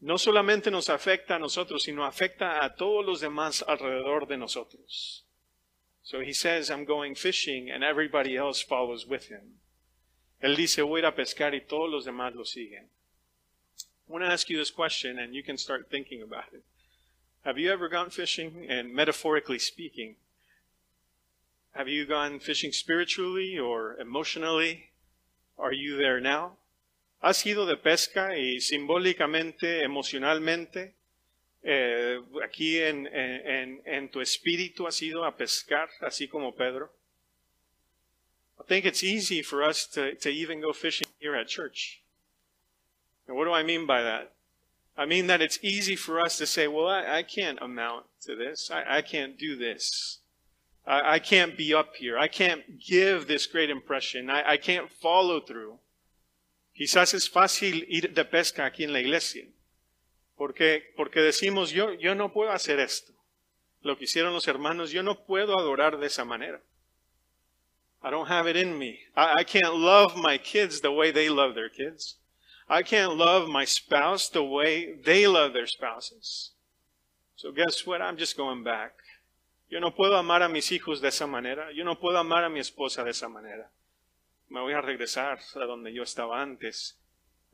no 0.00 0.18
solamente 0.18 0.70
nos 0.70 0.90
afecta 0.90 1.36
a 1.36 1.38
nosotros, 1.38 1.82
sino 1.82 2.04
afecta 2.04 2.62
a 2.62 2.74
todos 2.74 3.02
los 3.02 3.20
demás 3.20 3.64
alrededor 3.66 4.26
de 4.26 4.36
nosotros. 4.36 5.24
So 6.02 6.20
he 6.20 6.34
says, 6.34 6.68
I'm 6.68 6.84
going 6.84 7.14
fishing 7.14 7.70
and 7.70 7.82
everybody 7.82 8.36
else 8.36 8.62
follows 8.62 9.06
with 9.06 9.30
him. 9.30 9.60
Él 10.42 10.54
dice, 10.54 10.82
voy 10.82 11.02
a 11.02 11.14
pescar 11.14 11.54
y 11.54 11.62
todos 11.62 11.90
los 11.90 12.04
demás 12.04 12.34
lo 12.34 12.44
siguen. 12.44 12.90
I 14.06 14.12
want 14.12 14.22
to 14.22 14.30
ask 14.30 14.50
you 14.50 14.58
this 14.58 14.70
question 14.70 15.18
and 15.18 15.32
you 15.32 15.42
can 15.42 15.56
start 15.56 15.88
thinking 15.88 16.20
about 16.20 16.52
it. 16.52 16.62
Have 17.46 17.58
you 17.58 17.72
ever 17.72 17.88
gone 17.88 18.10
fishing? 18.10 18.66
And 18.68 18.92
metaphorically 18.92 19.58
speaking, 19.58 20.16
Have 21.72 21.88
you 21.88 22.06
gone 22.06 22.38
fishing 22.38 22.72
spiritually 22.72 23.58
or 23.58 23.96
emotionally? 23.98 24.90
Are 25.58 25.72
you 25.72 25.96
there 25.96 26.20
now? 26.20 26.58
¿Has 27.22 27.46
ido 27.46 27.66
de 27.66 27.76
pesca 27.76 28.36
y 28.36 28.60
simbólicamente, 28.60 29.82
emocionalmente, 29.82 30.94
eh, 31.62 32.20
aquí 32.42 32.80
en, 32.80 33.06
en, 33.06 33.80
en 33.86 34.08
tu 34.10 34.20
espíritu 34.20 34.86
has 34.86 35.00
ido 35.00 35.24
a 35.24 35.36
pescar, 35.36 35.88
así 36.00 36.28
como 36.28 36.52
Pedro? 36.52 36.90
I 38.60 38.64
think 38.64 38.84
it's 38.84 39.02
easy 39.02 39.42
for 39.42 39.62
us 39.62 39.86
to, 39.86 40.14
to 40.16 40.28
even 40.28 40.60
go 40.60 40.72
fishing 40.72 41.06
here 41.20 41.36
at 41.36 41.48
church. 41.48 42.02
And 43.26 43.36
what 43.36 43.44
do 43.44 43.52
I 43.52 43.62
mean 43.62 43.86
by 43.86 44.02
that? 44.02 44.32
I 44.96 45.06
mean 45.06 45.26
that 45.28 45.40
it's 45.40 45.58
easy 45.62 45.96
for 45.96 46.20
us 46.20 46.36
to 46.38 46.46
say, 46.46 46.68
well, 46.68 46.88
I, 46.88 47.18
I 47.18 47.22
can't 47.22 47.58
amount 47.62 48.06
to 48.22 48.36
this. 48.36 48.70
I, 48.70 48.98
I 48.98 49.02
can't 49.02 49.38
do 49.38 49.56
this. 49.56 50.18
I, 50.86 51.14
I, 51.14 51.18
can't 51.18 51.56
be 51.56 51.74
up 51.74 51.94
here. 51.96 52.18
I 52.18 52.28
can't 52.28 52.62
give 52.78 53.26
this 53.26 53.46
great 53.46 53.70
impression. 53.70 54.30
I, 54.30 54.52
I 54.52 54.56
can't 54.56 54.90
follow 54.90 55.40
through. 55.40 55.78
Quizás 56.78 57.14
es 57.14 57.28
fácil 57.28 57.84
ir 57.88 58.12
de 58.12 58.24
pesca 58.24 58.64
aquí 58.64 58.84
en 58.84 58.92
la 58.92 59.00
iglesia. 59.00 59.44
Porque, 60.36 60.82
porque 60.96 61.20
decimos, 61.20 61.70
yo, 61.70 61.92
yo 61.92 62.14
no 62.14 62.32
puedo 62.32 62.50
hacer 62.50 62.80
esto. 62.80 63.12
Lo 63.82 63.96
que 63.96 64.04
hicieron 64.04 64.32
los 64.32 64.48
hermanos, 64.48 64.90
yo 64.90 65.02
no 65.02 65.24
puedo 65.24 65.58
adorar 65.58 65.98
de 65.98 66.06
esa 66.06 66.24
manera. 66.24 66.60
I 68.02 68.10
don't 68.10 68.28
have 68.28 68.48
it 68.48 68.56
in 68.56 68.76
me. 68.78 69.00
I, 69.16 69.40
I 69.40 69.44
can't 69.44 69.74
love 69.74 70.16
my 70.16 70.38
kids 70.38 70.80
the 70.80 70.90
way 70.90 71.12
they 71.12 71.28
love 71.28 71.54
their 71.54 71.68
kids. 71.68 72.16
I 72.68 72.82
can't 72.82 73.16
love 73.16 73.48
my 73.48 73.64
spouse 73.64 74.28
the 74.28 74.42
way 74.42 74.94
they 74.94 75.26
love 75.26 75.52
their 75.52 75.66
spouses. 75.66 76.52
So 77.36 77.52
guess 77.52 77.86
what? 77.86 78.00
I'm 78.00 78.16
just 78.16 78.36
going 78.36 78.64
back. 78.64 78.94
Yo 79.72 79.80
no 79.80 79.94
puedo 79.94 80.18
amar 80.18 80.42
a 80.42 80.50
mis 80.50 80.70
hijos 80.70 81.00
de 81.00 81.08
esa 81.08 81.26
manera. 81.26 81.72
Yo 81.72 81.82
no 81.82 81.98
puedo 81.98 82.18
amar 82.18 82.44
a 82.44 82.50
mi 82.50 82.60
esposa 82.60 83.04
de 83.04 83.12
esa 83.12 83.30
manera. 83.30 83.72
Me 84.50 84.60
voy 84.60 84.74
a 84.74 84.82
regresar 84.82 85.40
a 85.54 85.64
donde 85.64 85.94
yo 85.94 86.02
estaba 86.02 86.42
antes. 86.42 87.00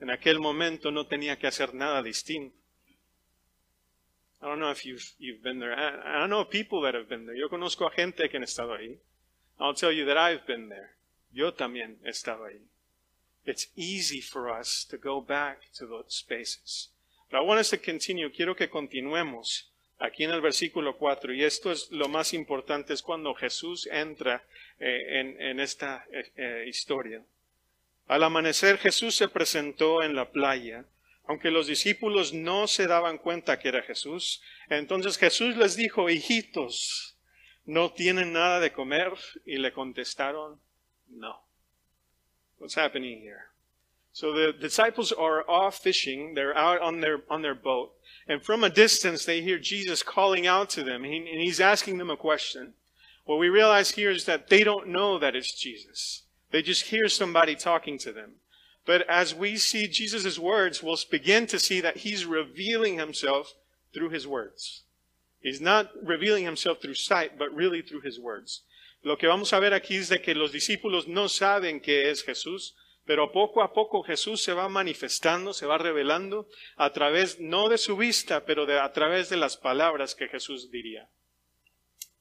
En 0.00 0.10
aquel 0.10 0.40
momento 0.40 0.90
no 0.90 1.06
tenía 1.06 1.38
que 1.38 1.46
hacer 1.46 1.74
nada 1.74 2.02
distinto. 2.02 2.56
I 4.42 4.46
don't 4.46 4.58
know 4.58 4.72
if 4.72 4.84
you've, 4.84 5.14
you've 5.20 5.44
been 5.44 5.60
there. 5.60 5.72
I, 5.72 6.24
I 6.24 6.26
know 6.26 6.44
people 6.44 6.82
that 6.82 6.96
have 6.96 7.08
been 7.08 7.24
there. 7.24 7.38
Yo 7.38 7.48
conozco 7.48 7.86
a 7.86 7.92
gente 7.92 8.28
que 8.28 8.36
han 8.36 8.42
estado 8.42 8.74
ahí. 8.74 8.98
I'll 9.60 9.76
tell 9.76 9.92
you 9.92 10.04
that 10.06 10.16
I've 10.16 10.44
been 10.44 10.68
there. 10.68 10.96
Yo 11.30 11.52
también 11.52 12.00
he 12.04 12.10
estado 12.10 12.46
ahí. 12.46 12.66
It's 13.44 13.68
easy 13.76 14.20
for 14.20 14.50
us 14.50 14.84
to 14.90 14.98
go 14.98 15.20
back 15.20 15.70
to 15.74 15.86
those 15.86 16.16
spaces. 16.16 16.90
But 17.30 17.38
I 17.38 17.44
want 17.44 17.60
us 17.60 17.70
to 17.70 17.78
continue. 17.78 18.28
Quiero 18.32 18.56
que 18.56 18.68
continuemos 18.68 19.67
aquí 19.98 20.24
en 20.24 20.30
el 20.30 20.40
versículo 20.40 20.96
4. 20.96 21.34
Y 21.34 21.44
esto 21.44 21.72
es 21.72 21.90
lo 21.90 22.08
más 22.08 22.34
importante, 22.34 22.92
es 22.92 23.02
cuando 23.02 23.34
Jesús 23.34 23.88
entra 23.90 24.44
eh, 24.78 25.36
en, 25.38 25.60
esta 25.60 26.06
eh, 26.12 26.30
eh, 26.36 26.64
historia. 26.68 27.22
Al 28.06 28.22
amanecer 28.22 28.78
Jesús 28.78 29.14
se 29.14 29.28
presentó 29.28 30.02
en 30.02 30.14
la 30.14 30.30
playa. 30.30 30.84
Aunque 31.26 31.50
los 31.50 31.66
discípulos 31.66 32.32
no 32.32 32.66
se 32.66 32.86
daban 32.86 33.18
cuenta 33.18 33.58
que 33.58 33.68
era 33.68 33.82
Jesús, 33.82 34.42
entonces 34.70 35.18
Jesús 35.18 35.56
les 35.56 35.76
dijo, 35.76 36.08
hijitos, 36.08 37.18
¿no 37.66 37.92
tienen 37.92 38.32
nada 38.32 38.60
de 38.60 38.72
comer? 38.72 39.12
Y 39.44 39.58
le 39.58 39.74
contestaron, 39.74 40.58
no. 41.10 41.42
What's 42.58 42.78
happening 42.78 43.20
here? 43.20 43.48
So 44.12 44.32
the 44.32 44.54
disciples 44.54 45.12
are 45.12 45.44
off 45.46 45.78
fishing. 45.78 46.34
They're 46.34 46.56
out 46.56 46.80
on 46.80 47.00
their, 47.00 47.22
on 47.28 47.42
their 47.42 47.54
boat. 47.54 47.92
And 48.28 48.42
from 48.42 48.62
a 48.62 48.70
distance, 48.70 49.24
they 49.24 49.40
hear 49.40 49.58
Jesus 49.58 50.02
calling 50.02 50.46
out 50.46 50.68
to 50.70 50.84
them. 50.84 51.02
And 51.04 51.26
he's 51.26 51.60
asking 51.60 51.96
them 51.96 52.10
a 52.10 52.16
question. 52.16 52.74
What 53.24 53.38
we 53.38 53.48
realize 53.48 53.92
here 53.92 54.10
is 54.10 54.24
that 54.26 54.48
they 54.48 54.62
don't 54.62 54.88
know 54.88 55.18
that 55.18 55.34
it's 55.34 55.52
Jesus. 55.52 56.22
They 56.50 56.62
just 56.62 56.84
hear 56.84 57.08
somebody 57.08 57.56
talking 57.56 57.98
to 57.98 58.12
them. 58.12 58.32
But 58.86 59.08
as 59.08 59.34
we 59.34 59.56
see 59.56 59.86
Jesus' 59.86 60.38
words, 60.38 60.82
we'll 60.82 60.98
begin 61.10 61.46
to 61.48 61.58
see 61.58 61.80
that 61.80 61.98
he's 61.98 62.24
revealing 62.24 62.98
himself 62.98 63.54
through 63.92 64.10
his 64.10 64.26
words. 64.26 64.82
He's 65.40 65.60
not 65.60 65.90
revealing 66.02 66.44
himself 66.44 66.80
through 66.80 66.94
sight, 66.94 67.38
but 67.38 67.54
really 67.54 67.82
through 67.82 68.00
his 68.00 68.18
words. 68.18 68.62
Lo 69.04 69.16
que 69.16 69.28
vamos 69.28 69.52
a 69.52 69.60
ver 69.60 69.72
aquí 69.72 69.96
es 69.96 70.08
de 70.08 70.18
que 70.18 70.34
los 70.34 70.52
discípulos 70.52 71.06
no 71.06 71.28
saben 71.28 71.80
que 71.80 72.10
es 72.10 72.22
Jesús, 72.22 72.72
pero 73.08 73.32
poco 73.32 73.62
a 73.62 73.72
poco 73.72 74.02
Jesús 74.02 74.42
se 74.42 74.52
va 74.52 74.68
manifestando, 74.68 75.54
se 75.54 75.64
va 75.64 75.78
revelando 75.78 76.46
a 76.76 76.92
través 76.92 77.40
no 77.40 77.70
de 77.70 77.78
su 77.78 77.96
vista, 77.96 78.44
pero 78.44 78.66
de, 78.66 78.78
a 78.78 78.92
través 78.92 79.30
de 79.30 79.38
las 79.38 79.56
palabras 79.56 80.14
que 80.14 80.28
Jesús 80.28 80.70
diría. 80.70 81.08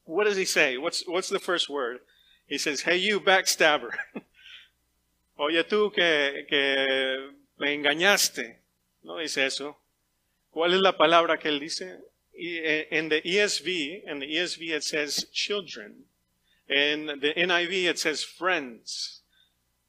What 0.06 0.28
does 0.28 0.38
he 0.38 0.46
say? 0.46 0.78
What's, 0.78 1.06
what's 1.06 1.28
the 1.28 1.42
first 1.42 1.68
word? 1.68 2.00
He 2.50 2.58
says, 2.58 2.84
hey 2.86 3.06
you 3.06 3.20
backstabber. 3.20 3.90
Oye 5.36 5.66
tú 5.66 5.92
que, 5.92 6.46
que 6.48 7.32
me 7.58 7.74
engañaste. 7.74 8.62
No 9.04 9.18
dice 9.18 9.46
eso. 9.46 9.78
¿Cuál 10.52 10.74
es 10.74 10.80
la 10.80 10.96
palabra 10.96 11.38
que 11.38 11.50
él 11.50 11.60
dice? 11.60 12.00
in 12.34 13.10
the 13.10 13.22
ESV, 13.26 14.10
in 14.10 14.20
the 14.20 14.36
ESV 14.38 14.70
it 14.70 14.86
says 14.86 15.26
children. 15.34 16.06
In 16.70 17.08
the 17.08 17.34
NIV 17.36 17.90
it 17.90 18.00
says 18.00 18.24
friends. 18.24 19.17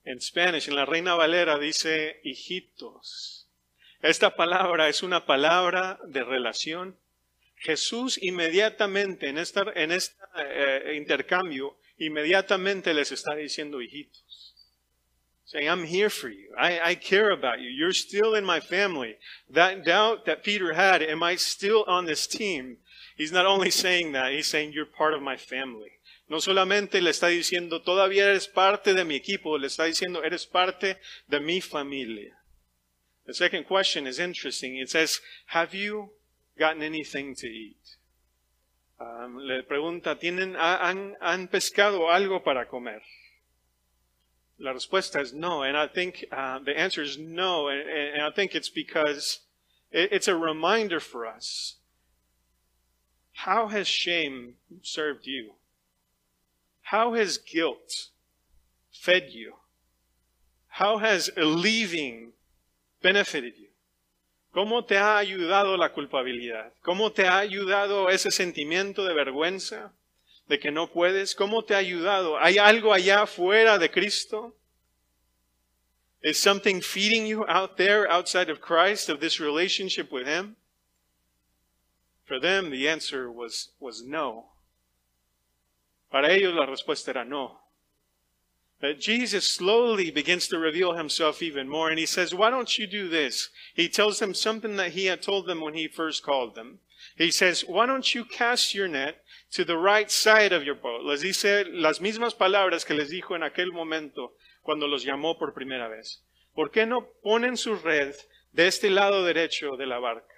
En 0.04 0.20
Spanish, 0.20 0.68
en 0.68 0.76
la 0.76 0.86
Reina 0.86 1.14
Valera 1.14 1.58
dice 1.58 2.20
hijitos. 2.24 3.48
Esta 4.00 4.36
palabra 4.36 4.88
es 4.88 5.02
una 5.02 5.26
palabra 5.26 5.98
de 6.06 6.24
relación. 6.24 6.96
Jesús 7.56 8.18
inmediatamente 8.22 9.28
en 9.28 9.38
este 9.38 9.60
intercambio, 10.94 11.76
inmediatamente 11.98 12.94
les 12.94 13.12
está 13.12 13.34
diciendo 13.34 13.82
hijitos. 13.82 14.54
saying, 15.48 15.68
I'm 15.68 15.84
here 15.84 16.10
for 16.10 16.28
you. 16.28 16.52
I 16.58 16.94
care 16.94 17.30
about 17.30 17.60
you. 17.60 17.70
You're 17.70 17.94
still 17.94 18.34
in 18.34 18.44
my 18.44 18.60
family. 18.60 19.16
That 19.48 19.82
doubt 19.82 20.26
that 20.26 20.44
Peter 20.44 20.74
had, 20.74 21.02
am 21.02 21.22
I 21.22 21.36
still 21.36 21.84
on 21.88 22.04
this 22.04 22.26
team? 22.26 22.76
He's 23.16 23.32
not 23.32 23.46
only 23.46 23.70
saying 23.70 24.12
that, 24.12 24.32
he's 24.32 24.46
saying, 24.46 24.72
you're 24.72 24.84
part 24.84 25.14
of 25.14 25.22
my 25.22 25.36
family. 25.36 25.97
No 26.28 26.40
solamente 26.40 27.00
le 27.00 27.10
está 27.10 27.28
diciendo, 27.28 27.80
todavía 27.80 28.26
eres 28.26 28.48
parte 28.48 28.92
de 28.92 29.04
mi 29.04 29.16
equipo, 29.16 29.56
le 29.56 29.66
está 29.66 29.84
diciendo, 29.84 30.22
eres 30.22 30.46
parte 30.46 30.98
de 31.26 31.40
mi 31.40 31.60
familia. 31.60 32.36
The 33.24 33.34
second 33.34 33.66
question 33.66 34.06
is 34.06 34.18
interesting. 34.18 34.76
It 34.76 34.90
says, 34.90 35.20
have 35.46 35.74
you 35.74 36.10
gotten 36.58 36.82
anything 36.82 37.34
to 37.36 37.46
eat? 37.46 37.96
Um, 39.00 39.38
le 39.38 39.62
pregunta, 39.62 40.18
¿tienen, 40.18 40.56
han, 40.56 41.16
han 41.20 41.48
pescado 41.48 42.10
algo 42.10 42.42
para 42.42 42.66
comer? 42.66 43.02
La 44.58 44.72
respuesta 44.72 45.20
es 45.20 45.32
no, 45.32 45.62
and 45.62 45.76
I 45.76 45.86
think 45.86 46.24
uh, 46.32 46.58
the 46.58 46.76
answer 46.76 47.02
is 47.02 47.16
no, 47.16 47.68
and, 47.68 47.88
and 47.88 48.22
I 48.22 48.30
think 48.30 48.56
it's 48.56 48.68
because 48.68 49.40
it, 49.92 50.12
it's 50.12 50.26
a 50.26 50.34
reminder 50.34 50.98
for 50.98 51.26
us. 51.26 51.76
How 53.32 53.68
has 53.68 53.86
shame 53.86 54.54
served 54.82 55.26
you? 55.26 55.52
How 56.90 57.14
has 57.14 57.38
guilt 57.38 58.08
fed 58.90 59.30
you? 59.30 59.54
How 60.68 60.98
has 60.98 61.30
leaving 61.36 62.32
benefited 63.02 63.54
you? 63.56 63.68
¿Cómo 64.54 64.86
te 64.86 64.96
ha 64.96 65.18
ayudado 65.18 65.76
la 65.76 65.90
culpabilidad? 65.90 66.72
¿Cómo 66.82 67.12
te 67.12 67.26
ha 67.26 67.38
ayudado 67.38 68.08
ese 68.08 68.30
sentimiento 68.30 69.04
de 69.04 69.14
vergüenza? 69.14 69.92
de 70.48 70.58
que 70.58 70.70
no 70.70 70.90
puedes? 70.90 71.34
¿Cómo 71.34 71.64
te 71.64 71.74
ha 71.74 71.78
ayudado? 71.78 72.38
¿Hay 72.38 72.58
algo 72.58 72.92
allá 72.92 73.26
fuera 73.26 73.78
de 73.78 73.90
Cristo? 73.90 74.54
Is 76.22 76.38
something 76.38 76.80
feeding 76.80 77.26
you 77.26 77.44
out 77.46 77.76
there 77.76 78.10
outside 78.10 78.50
of 78.50 78.60
Christ, 78.60 79.08
of 79.08 79.20
this 79.20 79.38
relationship 79.38 80.10
with 80.10 80.26
Him? 80.26 80.56
For 82.24 82.40
them, 82.40 82.70
the 82.70 82.88
answer 82.88 83.30
was, 83.30 83.70
was 83.78 84.02
no. 84.02 84.46
Para 86.10 86.32
ellos 86.32 86.54
la 86.54 86.66
respuesta 86.66 87.10
era 87.10 87.24
no. 87.24 87.60
But 88.80 89.00
Jesus 89.00 89.50
slowly 89.50 90.10
begins 90.10 90.46
to 90.48 90.58
reveal 90.58 90.94
himself 90.94 91.42
even 91.42 91.68
more, 91.68 91.90
and 91.90 91.98
he 91.98 92.06
says, 92.06 92.32
Why 92.32 92.48
don't 92.50 92.78
you 92.78 92.86
do 92.86 93.08
this? 93.08 93.50
He 93.74 93.88
tells 93.88 94.20
them 94.20 94.34
something 94.34 94.76
that 94.76 94.92
he 94.92 95.06
had 95.06 95.20
told 95.20 95.46
them 95.46 95.60
when 95.60 95.74
he 95.74 95.88
first 95.88 96.22
called 96.22 96.54
them. 96.54 96.78
He 97.16 97.32
says, 97.32 97.62
Why 97.62 97.86
don't 97.86 98.14
you 98.14 98.24
cast 98.24 98.74
your 98.74 98.86
net 98.86 99.24
to 99.52 99.64
the 99.64 99.76
right 99.76 100.10
side 100.10 100.52
of 100.52 100.64
your 100.64 100.74
boat. 100.74 101.04
Les 101.04 101.22
dice 101.22 101.64
las 101.70 102.00
mismas 102.00 102.34
palabras 102.34 102.84
que 102.84 102.94
les 102.94 103.10
dijo 103.10 103.34
en 103.34 103.42
aquel 103.42 103.72
momento 103.72 104.34
cuando 104.62 104.86
los 104.86 105.04
llamó 105.04 105.38
por 105.38 105.54
primera 105.54 105.88
vez. 105.88 106.22
¿Por 106.54 106.70
qué 106.70 106.86
no 106.86 107.08
ponen 107.22 107.56
su 107.56 107.76
red 107.76 108.14
de 108.52 108.66
este 108.66 108.90
lado 108.90 109.24
derecho 109.24 109.76
de 109.76 109.86
la 109.86 109.98
barca? 109.98 110.34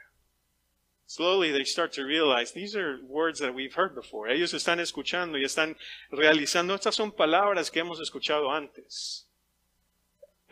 Slowly 1.10 1.50
they 1.50 1.64
start 1.64 1.92
to 1.94 2.04
realize 2.04 2.52
these 2.52 2.76
are 2.76 3.00
words 3.02 3.40
that 3.40 3.52
we've 3.52 3.74
heard 3.74 3.96
before. 3.96 4.28
Ellos 4.28 4.54
están 4.54 4.78
escuchando 4.78 5.36
y 5.36 5.42
están 5.42 5.74
realizando. 6.12 6.72
Estas 6.72 6.94
son 6.94 7.10
palabras 7.10 7.68
que 7.68 7.80
hemos 7.80 7.98
escuchado 7.98 8.48
antes. 8.48 9.24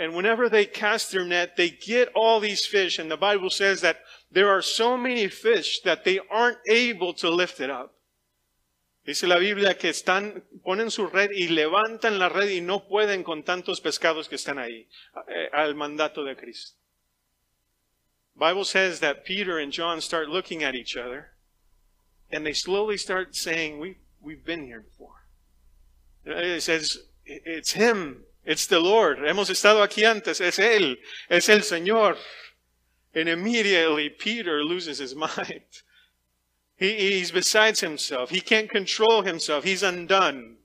And 0.00 0.16
whenever 0.16 0.48
they 0.48 0.66
cast 0.66 1.12
their 1.12 1.24
net, 1.24 1.54
they 1.54 1.70
get 1.70 2.08
all 2.12 2.40
these 2.40 2.66
fish. 2.66 2.98
And 2.98 3.08
the 3.08 3.16
Bible 3.16 3.50
says 3.50 3.82
that 3.82 3.98
there 4.32 4.48
are 4.48 4.60
so 4.60 4.96
many 4.96 5.28
fish 5.28 5.80
that 5.82 6.02
they 6.02 6.18
aren't 6.28 6.58
able 6.68 7.14
to 7.14 7.30
lift 7.30 7.60
it 7.60 7.70
up. 7.70 7.94
Dice 9.06 9.28
la 9.28 9.38
Biblia 9.38 9.78
que 9.78 9.90
están, 9.90 10.42
ponen 10.64 10.90
su 10.90 11.06
red 11.06 11.30
y 11.30 11.46
levantan 11.46 12.18
la 12.18 12.30
red 12.30 12.50
y 12.50 12.60
no 12.60 12.88
pueden 12.88 13.22
con 13.22 13.44
tantos 13.44 13.80
pescados 13.80 14.28
que 14.28 14.34
están 14.34 14.58
ahí, 14.58 14.88
eh, 15.28 15.50
al 15.52 15.76
mandato 15.76 16.24
de 16.24 16.34
Cristo. 16.34 16.77
Bible 18.38 18.64
says 18.64 19.00
that 19.00 19.24
Peter 19.24 19.58
and 19.58 19.72
John 19.72 20.00
start 20.00 20.28
looking 20.28 20.62
at 20.62 20.74
each 20.74 20.96
other 20.96 21.30
and 22.30 22.46
they 22.46 22.52
slowly 22.52 22.96
start 22.96 23.34
saying, 23.34 23.78
we, 23.78 23.96
we've 24.20 24.44
been 24.44 24.64
here 24.64 24.80
before. 24.80 25.24
It 26.24 26.62
says, 26.62 26.98
it's 27.24 27.72
him, 27.72 28.24
it's 28.44 28.66
the 28.66 28.80
Lord. 28.80 29.18
Hemos 29.18 29.50
estado 29.50 29.82
aquí 29.82 30.04
antes, 30.04 30.40
es 30.40 30.58
él, 30.58 30.96
es 31.28 31.48
el 31.48 31.60
Señor. 31.60 32.16
And 33.14 33.28
immediately 33.28 34.08
Peter 34.08 34.62
loses 34.62 34.98
his 34.98 35.14
mind. 35.16 35.82
He, 36.76 36.94
he's 36.94 37.32
besides 37.32 37.80
himself. 37.80 38.30
He 38.30 38.40
can't 38.40 38.70
control 38.70 39.22
himself. 39.22 39.64
He's 39.64 39.82
undone. 39.82 40.58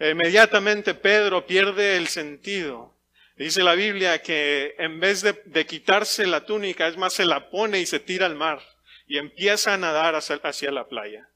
Inmediatamente 0.00 0.94
Pedro 0.94 1.42
pierde 1.42 1.96
el 1.96 2.06
sentido. 2.06 2.92
Dice 3.38 3.62
la 3.62 3.74
Biblia 3.74 4.20
que 4.20 4.74
en 4.78 4.98
vez 4.98 5.22
de, 5.22 5.32
de, 5.44 5.64
quitarse 5.64 6.26
la 6.26 6.44
túnica, 6.44 6.88
es 6.88 6.96
más, 6.96 7.12
se 7.12 7.24
la 7.24 7.50
pone 7.50 7.78
y 7.78 7.86
se 7.86 8.00
tira 8.00 8.26
al 8.26 8.34
mar 8.34 8.60
y 9.06 9.16
empieza 9.16 9.74
a 9.74 9.76
nadar 9.76 10.14
hacia, 10.14 10.36
hacia 10.42 10.70
la 10.72 10.88
playa. 10.88 11.28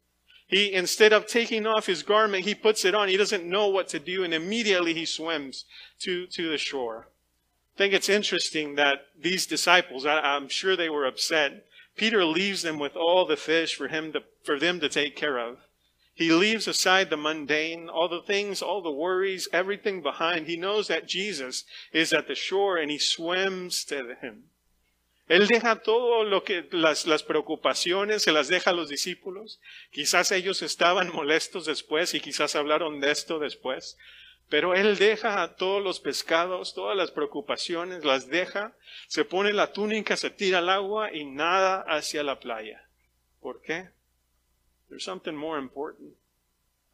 He, 0.48 0.74
instead 0.74 1.12
of 1.12 1.26
taking 1.26 1.66
off 1.66 1.88
his 1.88 2.02
garment, 2.02 2.44
he 2.44 2.54
puts 2.54 2.84
it 2.84 2.94
on. 2.94 3.08
He 3.08 3.16
doesn't 3.16 3.44
know 3.44 3.68
what 3.68 3.88
to 3.88 3.98
do 3.98 4.24
and 4.24 4.34
immediately 4.34 4.92
he 4.92 5.06
swims 5.06 5.64
to, 6.00 6.26
to 6.26 6.50
the 6.50 6.58
shore. 6.58 7.08
I 7.74 7.78
think 7.78 7.94
it's 7.94 8.10
interesting 8.10 8.74
that 8.74 9.06
these 9.18 9.46
disciples, 9.46 10.04
I, 10.04 10.18
I'm 10.20 10.48
sure 10.48 10.76
they 10.76 10.90
were 10.90 11.06
upset 11.06 11.64
Peter 11.96 12.24
leaves 12.24 12.62
them 12.62 12.78
with 12.78 12.96
all 12.96 13.26
the 13.26 13.36
fish 13.36 13.74
for 13.74 13.88
him 13.88 14.12
to, 14.12 14.22
for 14.44 14.58
them 14.58 14.80
to 14.80 14.88
take 14.88 15.16
care 15.16 15.38
of. 15.38 15.58
He 16.14 16.30
leaves 16.30 16.68
aside 16.68 17.08
the 17.08 17.16
mundane, 17.16 17.88
all 17.88 18.08
the 18.08 18.20
things, 18.20 18.60
all 18.62 18.82
the 18.82 18.90
worries, 18.90 19.48
everything 19.52 20.02
behind. 20.02 20.46
He 20.46 20.56
knows 20.56 20.88
that 20.88 21.06
Jesus 21.06 21.64
is 21.92 22.12
at 22.12 22.26
the 22.26 22.34
shore 22.34 22.76
and 22.76 22.90
he 22.90 22.98
swims 22.98 23.84
to 23.86 24.14
him. 24.20 24.50
Él 25.28 25.46
deja 25.46 25.76
todo 25.76 26.24
lo 26.24 26.44
que 26.44 26.68
las, 26.72 27.06
las 27.06 27.22
preocupaciones, 27.22 28.22
se 28.22 28.32
las 28.32 28.48
deja 28.48 28.70
a 28.70 28.74
los 28.74 28.90
discípulos. 28.90 29.60
Quizás 29.90 30.30
ellos 30.32 30.60
estaban 30.60 31.10
molestos 31.10 31.64
después 31.64 32.12
y 32.12 32.20
quizás 32.20 32.54
hablaron 32.54 33.00
de 33.00 33.10
esto 33.10 33.38
después. 33.38 33.96
Pero 34.50 34.74
él 34.74 34.98
deja 34.98 35.56
todos 35.56 35.82
los 35.82 36.00
pescados, 36.00 36.74
todas 36.74 36.94
las 36.94 37.10
preocupaciones, 37.10 38.04
las 38.04 38.28
deja, 38.28 38.76
se 39.06 39.24
pone 39.24 39.54
la 39.54 39.72
túnica, 39.72 40.18
se 40.18 40.28
tira 40.28 40.58
al 40.58 40.68
agua 40.68 41.14
y 41.14 41.24
nada 41.24 41.82
hacia 41.88 42.22
la 42.22 42.38
playa. 42.38 42.86
¿Por 43.40 43.62
qué? 43.62 43.88
There's 44.92 45.06
something 45.06 45.34
more 45.34 45.56
important. 45.56 46.10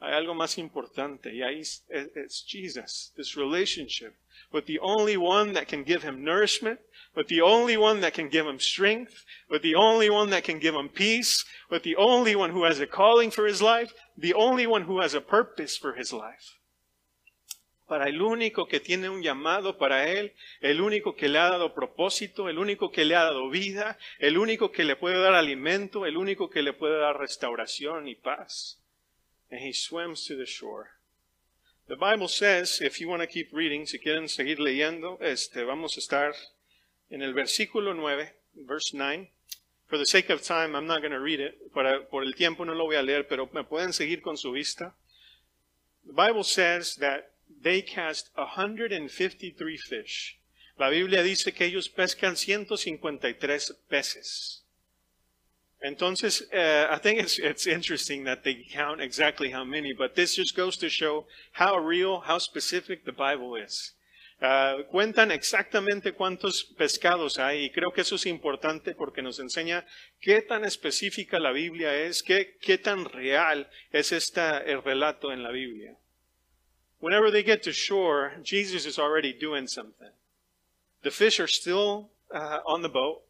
Hay 0.00 0.12
algo 0.12 0.33
más 0.33 0.57
importante 0.57 1.35
y 1.35 1.43
ahí 1.43 1.59
es 1.59 2.45
Jesus, 2.47 3.12
this 3.17 3.37
relationship 3.37 4.14
with 4.52 4.67
the 4.67 4.78
only 4.78 5.17
one 5.17 5.52
that 5.55 5.67
can 5.67 5.83
give 5.83 6.05
him 6.05 6.23
nourishment, 6.23 6.78
with 7.17 7.26
the 7.26 7.40
only 7.40 7.76
one 7.76 8.00
that 8.02 8.14
can 8.14 8.28
give 8.28 8.47
him 8.47 8.61
strength, 8.61 9.25
with 9.50 9.62
the 9.62 9.75
only 9.75 10.09
one 10.09 10.31
that 10.31 10.45
can 10.45 10.61
give 10.61 10.76
him 10.76 10.88
peace, 10.88 11.45
with 11.71 11.83
the 11.83 11.97
only 11.97 12.37
one 12.37 12.50
who 12.50 12.62
has 12.62 12.78
a 12.78 12.87
calling 12.87 13.33
for 13.33 13.47
his 13.47 13.61
life, 13.61 13.93
the 14.17 14.33
only 14.33 14.64
one 14.64 14.83
who 14.83 15.00
has 15.00 15.12
a 15.12 15.21
purpose 15.21 15.76
for 15.76 15.95
his 15.95 16.12
life 16.12 16.58
para 17.88 18.09
el 18.09 18.21
único 18.21 18.68
que 18.68 18.80
tiene 18.80 19.09
un 19.09 19.23
llamado 19.23 19.78
para 19.78 20.09
él, 20.09 20.35
el 20.61 20.80
único 20.80 21.16
que 21.16 21.28
le 21.28 21.38
ha 21.38 21.49
dado 21.49 21.75
propósito, 21.75 22.49
el 22.49 22.59
único 22.59 22.92
que 22.92 23.04
le 23.04 23.16
ha 23.16 23.25
dado 23.25 23.49
vida, 23.49 23.99
el 24.18 24.38
único 24.38 24.71
que 24.71 24.85
le 24.85 24.95
puede 24.95 25.18
dar 25.18 25.35
alimento, 25.35 26.07
el 26.07 26.16
único 26.16 26.50
que 26.50 26.62
le 26.62 26.75
puede 26.75 26.99
dar 26.99 27.18
restauración 27.18 28.07
y 28.07 28.14
paz. 28.14 28.78
And 29.50 29.61
he 29.61 29.73
swims 29.73 30.26
to 30.26 30.37
the 30.37 30.45
shore. 30.45 30.90
The 31.88 31.97
Bible 31.97 32.28
says, 32.28 32.83
if 32.83 33.00
you 33.00 33.09
want 33.09 33.23
to 33.23 33.26
keep 33.26 33.50
reading, 33.50 33.87
si 33.87 33.99
quieren 33.99 34.28
seguir 34.28 34.61
leyendo, 34.61 35.18
este, 35.23 35.64
vamos 35.64 35.97
a 35.97 36.00
estar 36.00 36.35
en 37.09 37.23
el 37.23 37.33
versículo 37.33 37.95
9, 37.95 38.35
verse 38.66 38.95
9. 38.95 39.30
For 39.87 39.97
the 39.97 40.04
sake 40.04 40.28
of 40.28 40.42
time, 40.42 40.76
I'm 40.76 40.87
not 40.87 41.00
going 41.00 41.12
to 41.12 41.21
read 41.21 41.40
it. 41.40 41.73
Para, 41.73 42.07
por 42.11 42.22
el 42.22 42.35
tiempo 42.35 42.66
no 42.66 42.74
lo 42.74 42.85
voy 42.85 42.96
a 42.96 43.03
leer, 43.03 43.27
pero 43.27 43.48
me 43.55 43.64
pueden 43.64 43.94
seguir 43.94 44.20
con 44.20 44.37
su 44.37 44.53
vista. 44.53 44.94
The 46.05 46.12
Bible 46.12 46.44
says 46.44 46.96
that 46.96 47.33
they 47.62 47.83
cast 47.83 48.31
153 48.37 49.77
fish. 49.77 50.38
La 50.79 50.90
Biblia 50.90 51.23
dice 51.23 51.53
que 51.53 51.66
ellos 51.66 51.88
pescan 51.88 52.37
153 52.37 53.75
peces. 53.88 54.62
Entonces, 55.81 56.42
uh, 56.53 56.92
I 56.92 56.99
think 56.99 57.21
it's, 57.21 57.38
it's 57.38 57.66
interesting 57.66 58.25
that 58.25 58.42
they 58.42 58.64
count 58.71 59.01
exactly 59.01 59.51
how 59.51 59.64
many, 59.64 59.92
but 59.92 60.14
this 60.14 60.35
just 60.35 60.57
goes 60.57 60.77
to 60.79 60.88
show 60.88 61.27
how 61.53 61.79
real, 61.79 62.21
how 62.21 62.38
specific 62.38 63.05
the 63.05 63.12
Bible 63.12 63.55
is. 63.55 63.92
Uh, 64.40 64.85
cuentan 64.92 65.33
exactamente 65.33 66.12
cuántos 66.12 66.62
pescados 66.62 67.40
hay 67.40 67.64
y 67.64 67.71
creo 67.71 67.90
que 67.92 68.03
eso 68.03 68.14
es 68.14 68.27
importante 68.27 68.94
porque 68.94 69.21
nos 69.21 69.40
enseña 69.40 69.85
qué 70.21 70.42
tan 70.42 70.64
específica 70.64 71.40
la 71.40 71.51
Biblia 71.51 71.92
es, 71.92 72.23
qué, 72.23 72.57
qué 72.61 72.79
tan 72.79 73.05
real 73.05 73.68
es 73.90 74.12
esta, 74.12 74.59
el 74.59 74.81
relato 74.85 75.33
en 75.33 75.42
la 75.42 75.51
Biblia. 75.51 75.97
Whenever 77.01 77.31
they 77.31 77.43
get 77.43 77.63
to 77.63 77.73
shore, 77.73 78.33
Jesus 78.43 78.85
is 78.87 78.99
already 78.99 79.33
doing 79.33 79.67
something. 79.69 80.11
The 81.03 81.11
fish 81.11 81.39
are 81.39 81.47
still 81.47 82.11
uh, 82.35 82.59
on 82.67 82.83
the 82.83 82.89
boat, 82.89 83.23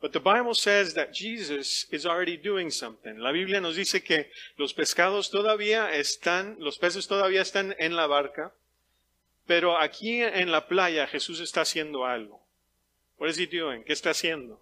but 0.00 0.12
the 0.12 0.20
Bible 0.20 0.54
says 0.54 0.94
that 0.94 1.14
Jesus 1.14 1.86
is 1.90 2.04
already 2.04 2.36
doing 2.36 2.70
something. 2.70 3.18
La 3.18 3.32
Biblia 3.32 3.60
nos 3.60 3.76
dice 3.76 4.02
que 4.02 4.26
los 4.58 4.72
pescados 4.72 5.30
todavía 5.30 5.92
están, 5.92 6.56
los 6.58 6.76
peces 6.78 7.06
todavía 7.06 7.42
están 7.42 7.74
en 7.78 7.94
la 7.94 8.06
barca, 8.06 8.52
pero 9.46 9.78
aquí 9.78 10.22
en 10.22 10.50
la 10.50 10.66
playa 10.66 11.06
Jesús 11.06 11.40
está 11.40 11.62
haciendo 11.62 12.04
algo. 12.04 12.40
What 13.18 13.30
is 13.30 13.38
he 13.38 13.46
doing? 13.46 13.82
¿Qué 13.82 13.92
está 13.92 14.10
haciendo? 14.10 14.60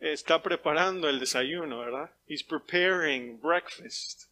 Está 0.00 0.42
preparando 0.42 1.08
el 1.08 1.18
desayuno, 1.18 1.80
¿verdad? 1.80 2.10
He's 2.28 2.42
preparing 2.42 3.38
breakfast. 3.40 4.28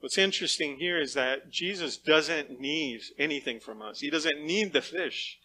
What's 0.00 0.18
interesting 0.18 0.76
here 0.76 1.00
is 1.00 1.14
that 1.14 1.50
Jesus 1.50 1.96
doesn't 1.96 2.60
need 2.60 3.02
anything 3.18 3.58
from 3.58 3.82
us. 3.82 4.00
He 4.00 4.10
doesn't 4.10 4.40
need 4.40 4.72
the 4.72 4.80
fish. 4.80 5.38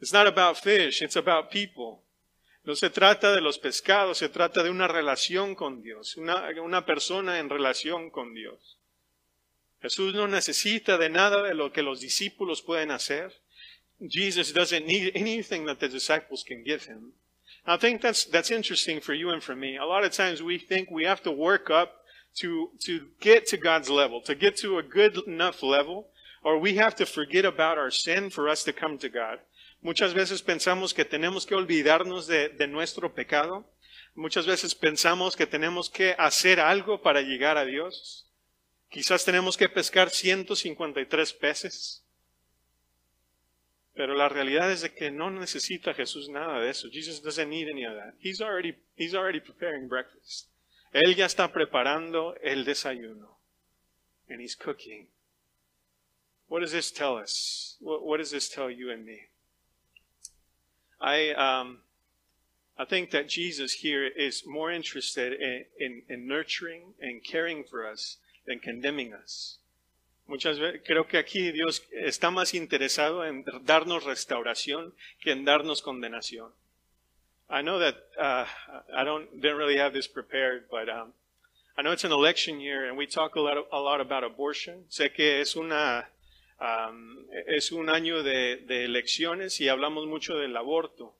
It's 0.00 0.12
not 0.12 0.26
about 0.26 0.56
fish, 0.56 1.02
it's 1.02 1.16
about 1.16 1.50
people. 1.50 2.02
No 2.64 2.74
se 2.74 2.88
trata 2.88 3.34
de 3.34 3.40
los 3.40 3.58
pescados, 3.58 4.18
se 4.18 4.28
trata 4.28 4.62
de 4.62 4.70
una 4.70 4.88
relación 4.88 5.54
con 5.54 5.82
Dios, 5.82 6.16
una, 6.16 6.48
una 6.62 6.84
persona 6.84 7.38
en 7.38 7.48
relación 7.48 8.10
con 8.10 8.34
Dios. 8.34 8.78
Jesús 9.82 10.14
no 10.14 10.28
necesita 10.28 10.98
de 10.98 11.08
nada 11.08 11.42
de 11.42 11.54
lo 11.54 11.72
que 11.72 11.82
los 11.82 12.00
discípulos 12.00 12.62
pueden 12.62 12.90
hacer. 12.90 13.32
Jesus 14.08 14.52
doesn't 14.52 14.86
need 14.86 15.12
anything 15.14 15.66
that 15.66 15.78
the 15.78 15.88
disciples 15.88 16.42
can 16.42 16.62
give 16.64 16.84
him. 16.84 17.12
I 17.66 17.76
think 17.76 18.00
that's, 18.00 18.24
that's 18.24 18.50
interesting 18.50 19.00
for 19.00 19.14
you 19.14 19.30
and 19.30 19.42
for 19.42 19.54
me. 19.54 19.76
A 19.76 19.84
lot 19.84 20.04
of 20.04 20.12
times 20.12 20.42
we 20.42 20.58
think 20.58 20.90
we 20.90 21.04
have 21.04 21.22
to 21.22 21.30
work 21.30 21.70
up 21.70 22.04
to, 22.36 22.70
to 22.80 23.08
get 23.20 23.46
to 23.48 23.56
God's 23.56 23.90
level, 23.90 24.20
to 24.22 24.34
get 24.34 24.56
to 24.58 24.78
a 24.78 24.82
good 24.82 25.16
enough 25.26 25.62
level, 25.62 26.08
or 26.42 26.58
we 26.58 26.76
have 26.76 26.94
to 26.96 27.06
forget 27.06 27.44
about 27.44 27.78
our 27.78 27.90
sin 27.90 28.30
for 28.30 28.48
us 28.48 28.64
to 28.64 28.72
come 28.72 28.98
to 28.98 29.08
God. 29.08 29.38
Muchas 29.82 30.12
veces 30.12 30.42
pensamos 30.42 30.92
que 30.92 31.04
tenemos 31.04 31.46
que 31.46 31.54
olvidarnos 31.54 32.26
de, 32.26 32.50
de 32.50 32.66
nuestro 32.66 33.14
pecado. 33.14 33.64
Muchas 34.14 34.46
veces 34.46 34.74
pensamos 34.74 35.36
que 35.36 35.46
tenemos 35.46 35.88
que 35.88 36.14
hacer 36.18 36.60
algo 36.60 37.00
para 37.00 37.22
llegar 37.22 37.56
a 37.56 37.64
Dios. 37.64 38.26
Quizás 38.90 39.24
tenemos 39.24 39.56
que 39.56 39.68
pescar 39.68 40.10
153 40.10 41.32
peces. 41.34 42.04
Pero 43.94 44.14
la 44.14 44.28
realidad 44.28 44.70
es 44.70 44.82
de 44.82 44.92
que 44.92 45.10
no 45.10 45.30
necesita 45.30 45.94
Jesús 45.94 46.28
nada 46.28 46.60
de 46.60 46.70
eso. 46.70 46.88
Jesus 46.90 47.22
doesn't 47.22 47.48
need 47.48 47.68
any 47.68 47.84
of 47.84 47.94
that. 47.94 48.14
He's 48.18 48.40
already, 48.40 48.74
he's 48.96 49.14
already 49.14 49.40
preparing 49.40 49.88
breakfast. 49.88 50.49
Él 50.92 51.14
ya 51.14 51.26
está 51.26 51.52
preparando 51.52 52.34
el 52.42 52.64
desayuno. 52.64 53.38
And 54.28 54.40
he's 54.40 54.54
cooking. 54.54 55.08
What 56.48 56.60
does 56.60 56.72
this 56.72 56.90
tell 56.90 57.16
us? 57.16 57.76
What, 57.80 58.04
what 58.04 58.18
does 58.18 58.30
this 58.30 58.48
tell 58.48 58.70
you 58.70 58.90
and 58.90 59.04
me? 59.04 59.28
I, 61.00 61.30
um, 61.30 61.78
I 62.76 62.84
think 62.84 63.10
that 63.10 63.28
Jesus 63.28 63.72
here 63.72 64.06
is 64.06 64.44
more 64.46 64.70
interested 64.72 65.32
in, 65.32 65.64
in, 65.78 66.02
in 66.08 66.28
nurturing 66.28 66.94
and 67.00 67.22
caring 67.24 67.64
for 67.64 67.86
us 67.86 68.18
than 68.46 68.58
condemning 68.58 69.12
us. 69.12 69.58
Muchas 70.26 70.58
veces 70.58 70.82
creo 70.86 71.08
que 71.08 71.18
aquí 71.18 71.50
Dios 71.50 71.82
está 71.92 72.30
más 72.30 72.54
interesado 72.54 73.24
en 73.24 73.44
darnos 73.62 74.04
restauración 74.04 74.94
que 75.20 75.32
en 75.32 75.44
darnos 75.44 75.82
condenación. 75.82 76.52
I 77.50 77.62
know 77.62 77.80
that 77.80 77.96
uh, 78.18 78.46
I 78.94 79.04
don't 79.04 79.40
didn't 79.40 79.56
really 79.56 79.76
have 79.76 79.92
this 79.92 80.06
prepared, 80.06 80.64
but 80.70 80.88
um, 80.88 81.12
I 81.76 81.82
know 81.82 81.90
it's 81.90 82.04
an 82.04 82.12
election 82.12 82.60
year, 82.60 82.88
and 82.88 82.96
we 82.96 83.06
talk 83.06 83.34
a 83.34 83.40
lot 83.40 83.56
a 83.72 83.78
lot 83.78 84.00
about 84.00 84.22
abortion. 84.22 84.84
Sé 84.88 85.12
que 85.12 85.40
es 85.40 85.56
una 85.56 86.06
um, 86.60 87.26
es 87.48 87.72
un 87.72 87.86
año 87.86 88.22
de, 88.22 88.56
de, 88.68 88.84
elecciones 88.84 89.60
y 89.60 89.68
hablamos 89.68 90.06
mucho 90.06 90.36
del 90.36 90.56
aborto. 90.56 91.14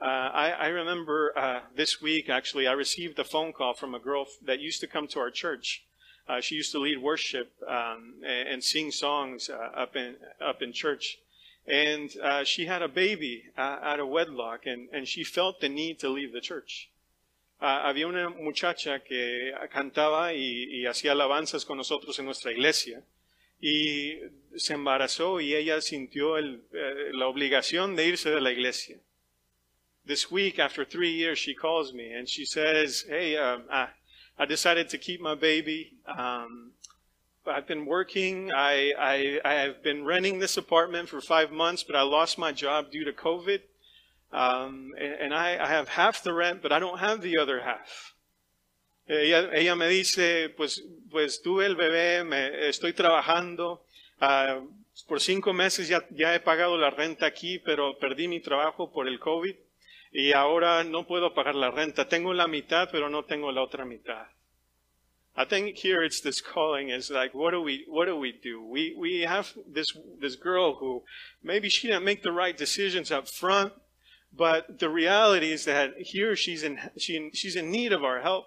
Uh, 0.00 0.30
I, 0.34 0.50
I 0.50 0.66
remember 0.68 1.32
uh, 1.36 1.60
this 1.74 2.02
week, 2.02 2.28
actually, 2.28 2.66
I 2.66 2.72
received 2.72 3.18
a 3.18 3.24
phone 3.24 3.52
call 3.52 3.74
from 3.74 3.94
a 3.94 4.00
girl 4.00 4.26
that 4.44 4.60
used 4.60 4.80
to 4.80 4.86
come 4.86 5.06
to 5.08 5.20
our 5.20 5.30
church. 5.30 5.84
Uh, 6.28 6.40
she 6.40 6.54
used 6.54 6.72
to 6.72 6.80
lead 6.80 6.98
worship 6.98 7.52
um, 7.68 8.14
and, 8.26 8.48
and, 8.48 8.64
sing 8.64 8.90
songs 8.90 9.48
uh, 9.48 9.70
up 9.76 9.96
in 9.96 10.16
up 10.40 10.62
in 10.62 10.72
church, 10.72 11.18
and 11.66 12.10
uh, 12.22 12.44
she 12.44 12.66
had 12.66 12.82
a 12.82 12.88
baby 12.88 13.44
uh, 13.56 13.78
out 13.82 14.00
of 14.00 14.08
wedlock, 14.08 14.66
and, 14.66 14.88
and 14.92 15.06
she 15.06 15.24
felt 15.24 15.60
the 15.60 15.68
need 15.68 15.98
to 16.00 16.08
leave 16.08 16.32
the 16.32 16.40
church. 16.40 16.90
había 17.60 18.08
una 18.08 18.28
muchacha 18.28 19.00
que 19.04 19.52
cantaba 19.70 20.34
y, 20.34 20.82
y 20.82 20.86
hacía 20.86 21.12
alabanzas 21.12 21.64
con 21.64 21.76
nosotros 21.76 22.18
en 22.18 22.24
nuestra 22.24 22.50
iglesia 22.50 23.04
y 23.60 24.18
se 24.56 24.74
embarazó 24.74 25.40
y 25.40 25.54
ella 25.54 25.80
sintió 25.80 26.36
el, 26.36 26.64
la 27.12 27.28
obligación 27.28 27.94
de 27.94 28.08
irse 28.08 28.30
de 28.30 28.40
la 28.40 28.50
iglesia. 28.50 28.98
this 30.04 30.30
week, 30.30 30.58
after 30.58 30.84
three 30.84 31.12
years, 31.12 31.38
she 31.38 31.54
calls 31.54 31.92
me 31.92 32.12
and 32.12 32.28
she 32.28 32.44
says, 32.44 33.04
Hey, 33.08 33.36
um, 33.36 33.64
I, 33.70 33.88
I 34.38 34.46
decided 34.46 34.88
to 34.90 34.98
keep 34.98 35.20
my 35.20 35.34
baby. 35.34 35.92
Um, 36.06 36.71
I've 37.46 37.66
been 37.66 37.86
working. 37.86 38.52
I, 38.52 38.92
I, 38.98 39.40
I 39.44 39.54
have 39.54 39.82
been 39.82 40.04
renting 40.04 40.38
this 40.38 40.56
apartment 40.56 41.08
for 41.08 41.20
five 41.20 41.50
months, 41.50 41.82
but 41.82 41.96
I 41.96 42.02
lost 42.02 42.38
my 42.38 42.52
job 42.52 42.90
due 42.90 43.04
to 43.04 43.12
COVID. 43.12 43.60
Um, 44.32 44.92
and, 44.98 45.14
and 45.14 45.34
I, 45.34 45.62
I, 45.62 45.68
have 45.68 45.88
half 45.88 46.22
the 46.22 46.32
rent, 46.32 46.62
but 46.62 46.72
I 46.72 46.78
don't 46.78 46.98
have 46.98 47.20
the 47.20 47.36
other 47.38 47.60
half. 47.60 48.14
Ella, 49.06 49.50
ella 49.52 49.76
me 49.76 49.88
dice, 49.88 50.48
pues, 50.56 50.80
pues 51.10 51.42
tuve 51.42 51.66
el 51.66 51.76
bebé, 51.76 52.24
me, 52.24 52.68
estoy 52.68 52.94
trabajando. 52.94 53.82
Uh, 54.20 54.66
por 55.06 55.20
cinco 55.20 55.52
meses 55.52 55.88
ya, 55.88 56.02
ya 56.10 56.34
he 56.34 56.40
pagado 56.40 56.78
la 56.78 56.90
renta 56.90 57.26
aquí, 57.26 57.58
pero 57.58 57.98
perdí 57.98 58.26
mi 58.26 58.40
trabajo 58.40 58.90
por 58.90 59.06
el 59.06 59.18
COVID. 59.18 59.54
y 60.12 60.32
ahora 60.32 60.84
no 60.84 61.06
puedo 61.06 61.32
pagar 61.34 61.54
la 61.54 61.70
renta. 61.70 62.06
Tengo 62.06 62.34
la 62.34 62.46
mitad, 62.46 62.88
pero 62.92 63.08
no 63.08 63.24
tengo 63.24 63.50
la 63.50 63.62
otra 63.62 63.84
mitad. 63.84 64.26
I 65.34 65.46
think 65.46 65.76
here 65.76 66.02
it's 66.02 66.20
this 66.20 66.42
calling 66.42 66.90
is 66.90 67.10
like, 67.10 67.32
what 67.32 67.52
do 67.52 67.62
we, 67.62 67.86
what 67.88 68.04
do 68.04 68.16
we 68.16 68.32
do? 68.32 68.62
We, 68.62 68.94
we 68.98 69.20
have 69.22 69.54
this, 69.66 69.96
this 70.20 70.36
girl 70.36 70.74
who 70.74 71.02
maybe 71.42 71.70
she 71.70 71.86
didn't 71.88 72.04
make 72.04 72.22
the 72.22 72.32
right 72.32 72.56
decisions 72.56 73.10
up 73.10 73.28
front, 73.28 73.72
but 74.36 74.78
the 74.78 74.90
reality 74.90 75.50
is 75.50 75.64
that 75.64 75.94
here 75.98 76.36
she's 76.36 76.62
in, 76.62 76.78
she, 76.98 77.30
she's 77.32 77.56
in 77.56 77.70
need 77.70 77.92
of 77.92 78.04
our 78.04 78.20
help. 78.20 78.46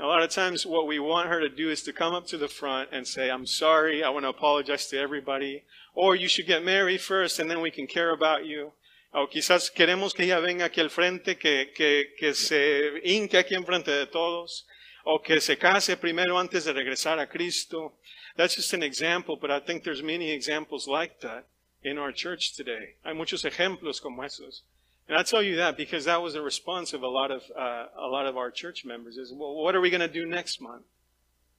A 0.00 0.06
lot 0.06 0.22
of 0.22 0.30
times 0.30 0.64
what 0.64 0.86
we 0.86 1.00
want 1.00 1.28
her 1.28 1.40
to 1.40 1.48
do 1.48 1.68
is 1.68 1.82
to 1.82 1.92
come 1.92 2.14
up 2.14 2.26
to 2.28 2.38
the 2.38 2.48
front 2.48 2.90
and 2.92 3.06
say, 3.06 3.28
I'm 3.28 3.44
sorry, 3.44 4.04
I 4.04 4.10
want 4.10 4.24
to 4.24 4.30
apologize 4.30 4.86
to 4.88 4.98
everybody. 4.98 5.64
Or 5.94 6.14
you 6.14 6.28
should 6.28 6.46
get 6.46 6.64
married 6.64 7.00
first 7.00 7.40
and 7.40 7.50
then 7.50 7.60
we 7.60 7.72
can 7.72 7.88
care 7.88 8.12
about 8.12 8.46
you. 8.46 8.72
O 9.12 9.26
quizás 9.26 9.68
queremos 9.74 10.14
que 10.14 10.24
ella 10.24 10.40
venga 10.40 10.66
aquí 10.66 10.80
al 10.80 10.90
frente, 10.90 11.36
que, 11.36 11.72
que, 11.74 12.14
que 12.16 12.32
se 12.32 13.00
hinque 13.02 13.38
aquí 13.38 13.56
en 13.56 13.64
frente 13.64 13.90
de 13.90 14.06
todos, 14.06 14.64
o 15.12 15.18
que 15.18 15.40
se 15.40 15.56
case 15.56 15.96
primero 15.96 16.38
antes 16.38 16.64
de 16.64 16.72
regresar 16.72 17.18
a 17.18 17.26
Cristo. 17.26 17.92
That's 18.36 18.54
just 18.54 18.72
an 18.74 18.82
example, 18.82 19.36
but 19.36 19.50
I 19.50 19.58
think 19.58 19.82
there's 19.82 20.02
many 20.02 20.30
examples 20.30 20.86
like 20.86 21.20
that 21.20 21.46
in 21.82 21.98
our 21.98 22.12
church 22.12 22.54
today. 22.54 22.94
Hay 23.04 23.12
muchos 23.12 23.44
ejemplos 23.44 24.00
como 24.00 24.22
esos. 24.22 24.62
And 25.08 25.18
I 25.18 25.24
tell 25.24 25.42
you 25.42 25.56
that 25.56 25.76
because 25.76 26.04
that 26.04 26.22
was 26.22 26.36
a 26.36 26.42
response 26.42 26.92
of 26.92 27.02
a 27.02 27.08
lot 27.08 27.32
of, 27.32 27.42
uh, 27.56 27.86
a 27.98 28.06
lot 28.06 28.26
of 28.26 28.36
our 28.36 28.52
church 28.52 28.84
members 28.84 29.16
is, 29.16 29.32
well, 29.32 29.54
what 29.54 29.74
are 29.74 29.80
we 29.80 29.90
going 29.90 30.00
to 30.00 30.08
do 30.08 30.24
next 30.24 30.60
month? 30.60 30.84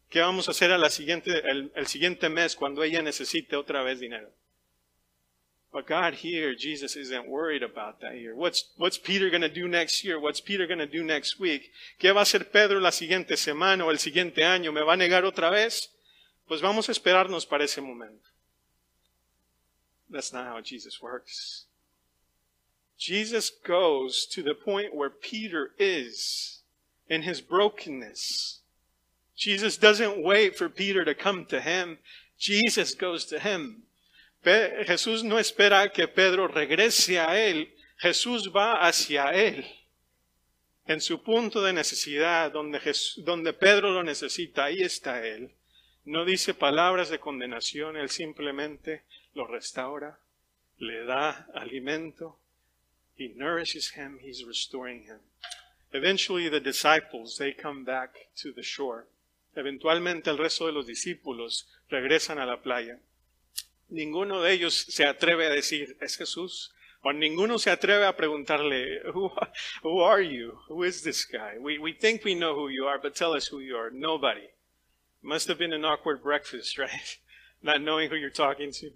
¿Qué 0.09 0.21
vamos 0.21 0.47
a 0.47 0.51
hacer 0.51 0.71
a 0.71 0.89
siguiente, 0.89 1.41
el 1.75 1.87
siguiente 1.87 2.29
mes 2.29 2.55
cuando 2.55 2.83
ella 2.83 3.01
necesite 3.01 3.55
otra 3.55 3.83
vez 3.83 3.99
dinero? 3.99 4.29
But 5.73 5.87
God 5.87 6.15
here, 6.15 6.53
Jesus 6.53 6.97
isn't 6.97 7.29
worried 7.29 7.63
about 7.63 8.01
that 8.01 8.13
here. 8.13 8.35
What's, 8.35 8.65
what's 8.75 8.97
Peter 8.97 9.29
going 9.29 9.41
to 9.41 9.49
do 9.49 9.69
next 9.69 10.03
year? 10.03 10.19
What's 10.19 10.41
Peter 10.41 10.67
going 10.67 10.79
to 10.79 10.85
do 10.85 11.01
next 11.01 11.39
week? 11.39 11.71
¿Qué 11.97 12.13
va 12.13 12.19
a 12.19 12.23
hacer 12.23 12.51
Pedro 12.51 12.79
la 12.79 12.89
siguiente 12.91 13.37
semana 13.37 13.85
o 13.85 13.89
el 13.89 13.97
siguiente 13.97 14.43
año? 14.43 14.73
¿Me 14.73 14.81
va 14.81 14.93
a 14.93 14.97
negar 14.97 15.23
otra 15.23 15.49
vez? 15.49 15.87
Pues 16.45 16.61
vamos 16.61 16.89
a 16.89 16.91
esperarnos 16.91 17.45
para 17.45 17.63
ese 17.63 17.79
momento. 17.79 18.29
That's 20.09 20.33
not 20.33 20.45
how 20.47 20.59
Jesus 20.59 21.01
works. 21.01 21.65
Jesus 22.97 23.49
goes 23.49 24.25
to 24.25 24.43
the 24.43 24.53
point 24.53 24.93
where 24.93 25.09
Peter 25.09 25.71
is 25.79 26.59
in 27.07 27.21
his 27.21 27.39
brokenness. 27.39 28.59
Jesus 29.37 29.77
doesn't 29.77 30.21
wait 30.21 30.57
for 30.57 30.67
Peter 30.67 31.05
to 31.05 31.15
come 31.15 31.45
to 31.45 31.61
him. 31.61 31.97
Jesus 32.37 32.93
goes 32.93 33.25
to 33.25 33.39
him. 33.39 33.83
Jesús 34.43 35.23
no 35.23 35.37
espera 35.37 35.91
que 35.91 36.07
Pedro 36.07 36.47
regrese 36.47 37.19
a 37.19 37.39
él, 37.39 37.75
Jesús 37.97 38.51
va 38.55 38.87
hacia 38.87 39.31
él. 39.33 39.65
En 40.87 40.99
su 40.99 41.21
punto 41.21 41.61
de 41.61 41.73
necesidad, 41.73 42.51
donde, 42.51 42.79
donde 43.17 43.53
Pedro 43.53 43.91
lo 43.91 44.03
necesita, 44.03 44.65
ahí 44.65 44.81
está 44.81 45.25
él. 45.25 45.51
No 46.05 46.25
dice 46.25 46.55
palabras 46.55 47.09
de 47.09 47.19
condenación, 47.19 47.95
él 47.95 48.09
simplemente 48.09 49.03
lo 49.35 49.45
restaura, 49.45 50.19
le 50.79 51.05
da 51.05 51.47
alimento. 51.53 52.39
He 53.15 53.29
nourishes 53.35 53.95
him, 53.95 54.17
he's 54.19 54.43
restoring 54.47 55.03
him. 55.03 55.19
Eventually 55.93 56.49
the 56.49 56.59
disciples, 56.59 57.37
they 57.37 57.53
come 57.53 57.83
back 57.83 58.15
to 58.41 58.51
the 58.53 58.63
shore. 58.63 59.05
Eventualmente 59.53 60.31
el 60.31 60.39
resto 60.39 60.65
de 60.65 60.71
los 60.71 60.87
discípulos 60.87 61.69
regresan 61.89 62.39
a 62.39 62.45
la 62.47 62.63
playa 62.63 62.99
ninguno 63.91 64.41
de 64.41 64.53
ellos 64.53 64.73
se 64.73 65.05
atreve 65.05 65.45
a 65.45 65.49
decir, 65.49 65.97
¿es 66.01 66.17
Jesús? 66.17 66.73
O 67.03 67.11
ninguno 67.11 67.57
se 67.57 67.71
atreve 67.71 68.05
a 68.05 68.15
preguntarle, 68.15 69.01
who, 69.13 69.31
who 69.83 70.01
are 70.01 70.21
you? 70.21 70.57
Who 70.67 70.83
is 70.83 71.03
this 71.03 71.25
guy? 71.25 71.57
We, 71.59 71.79
we 71.79 71.93
think 71.93 72.23
we 72.23 72.35
know 72.35 72.55
who 72.55 72.69
you 72.69 72.87
are, 72.87 72.99
but 72.99 73.15
tell 73.15 73.33
us 73.33 73.47
who 73.47 73.59
you 73.59 73.75
are. 73.75 73.89
Nobody. 73.91 74.49
Must 75.21 75.47
have 75.47 75.57
been 75.57 75.73
an 75.73 75.85
awkward 75.85 76.23
breakfast, 76.23 76.77
right? 76.77 77.17
Not 77.61 77.81
knowing 77.81 78.09
who 78.09 78.15
you're 78.15 78.29
talking 78.29 78.71
to. 78.73 78.91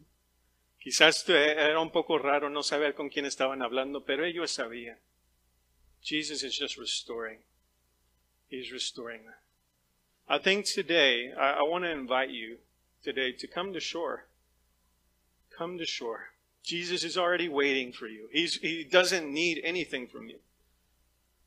Quizás 0.83 1.27
era 1.27 1.79
un 1.81 1.89
poco 1.89 2.19
raro 2.19 2.47
no 2.47 2.61
saber 2.61 2.93
con 2.93 3.09
quién 3.09 3.25
estaban 3.25 3.63
hablando, 3.63 4.05
pero 4.05 4.23
ellos 4.23 4.51
sabían. 4.51 4.97
Jesus 6.03 6.43
is 6.43 6.55
just 6.55 6.77
restoring. 6.77 7.39
He's 8.47 8.71
restoring. 8.71 9.21
I 10.29 10.37
think 10.37 10.65
today, 10.65 11.33
I, 11.33 11.53
I 11.59 11.61
want 11.63 11.85
to 11.85 11.91
invite 11.91 12.29
you 12.29 12.57
today 13.03 13.31
to 13.31 13.47
come 13.47 13.73
to 13.73 13.79
shore. 13.79 14.25
Come 15.57 15.77
to 15.77 15.85
shore. 15.85 16.31
Jesus 16.63 17.03
is 17.03 17.17
already 17.17 17.47
waiting 17.47 17.91
for 17.91 18.07
you. 18.07 18.27
He's, 18.31 18.55
he 18.55 18.83
doesn't 18.83 19.31
need 19.31 19.61
anything 19.63 20.07
from 20.07 20.27
you. 20.27 20.39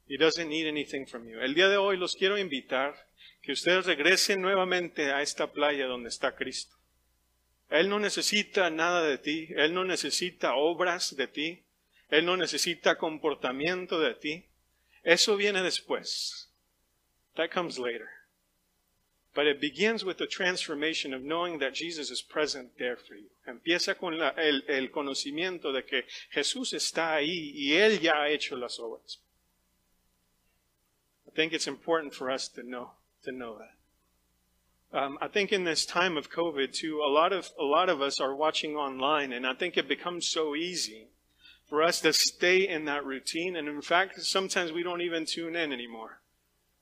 He 0.07 0.17
doesn't 0.17 0.49
need 0.49 0.67
anything 0.67 1.05
from 1.05 1.29
you. 1.29 1.41
El 1.41 1.55
día 1.55 1.69
de 1.69 1.77
hoy 1.77 1.97
los 1.97 2.15
quiero 2.15 2.39
invitar 2.39 2.95
que 3.43 3.53
ustedes 3.53 3.87
regresen 3.87 4.41
nuevamente 4.41 5.13
a 5.13 5.21
esta 5.21 5.53
playa 5.53 5.87
donde 5.87 6.09
está 6.09 6.35
Cristo. 6.35 6.77
Él 7.71 7.89
no 7.89 7.99
necesita 7.99 8.71
nada 8.71 9.03
de 9.03 9.19
ti. 9.19 9.49
Él 9.57 9.75
no 9.75 9.85
necesita 9.85 10.55
obras 10.55 11.15
de 11.17 11.27
ti. 11.27 11.63
Él 12.09 12.25
no 12.25 12.37
necesita 12.37 12.97
comportamiento 12.97 14.01
de 14.01 14.15
ti. 14.15 14.47
Eso 15.03 15.37
viene 15.37 15.63
después. 15.63 16.49
That 17.37 17.51
comes 17.51 17.79
later. 17.79 18.09
But 19.35 19.47
it 19.47 19.61
begins 19.61 20.05
with 20.05 20.17
the 20.17 20.27
transformation 20.27 21.13
of 21.13 21.23
knowing 21.23 21.59
that 21.59 21.75
Jesus 21.75 22.11
is 22.11 22.23
present 22.23 22.79
there 22.79 22.97
for 22.97 23.15
you. 23.15 23.29
Empieza 23.49 23.95
con 23.95 24.19
la, 24.19 24.35
el, 24.37 24.91
conocimiento 24.91 25.73
de 25.73 25.83
que 25.85 26.05
Jesús 26.31 26.75
está 26.75 27.15
ahí 27.15 27.53
y 27.55 27.73
Él 27.73 27.99
ya 27.99 28.21
ha 28.21 28.29
hecho 28.29 28.57
las 28.57 28.79
obras. 28.79 29.21
I 31.27 31.31
think 31.35 31.55
it's 31.55 31.67
important 31.67 32.13
for 32.13 32.31
us 32.31 32.49
to 32.51 32.63
know, 32.63 32.93
to 33.25 33.33
know 33.33 33.59
that. 33.59 33.75
Um, 34.93 35.19
I 35.23 35.29
think 35.29 35.51
in 35.51 35.65
this 35.65 35.87
time 35.87 36.19
of 36.19 36.31
COVID 36.31 36.73
too, 36.73 37.01
a 37.03 37.09
lot 37.09 37.33
of, 37.33 37.51
a 37.59 37.65
lot 37.65 37.89
of 37.89 38.03
us 38.03 38.21
are 38.21 38.35
watching 38.35 38.77
online 38.77 39.33
and 39.33 39.47
I 39.47 39.55
think 39.55 39.79
it 39.79 39.89
becomes 39.89 40.29
so 40.29 40.55
easy 40.55 41.09
for 41.69 41.83
us 41.83 42.01
to 42.03 42.13
stay 42.13 42.69
in 42.69 42.85
that 42.85 43.05
routine. 43.07 43.57
And 43.57 43.67
in 43.67 43.81
fact, 43.81 44.21
sometimes 44.21 44.73
we 44.73 44.83
don't 44.83 45.01
even 45.01 45.25
tune 45.25 45.57
in 45.57 45.73
anymore. 45.73 46.21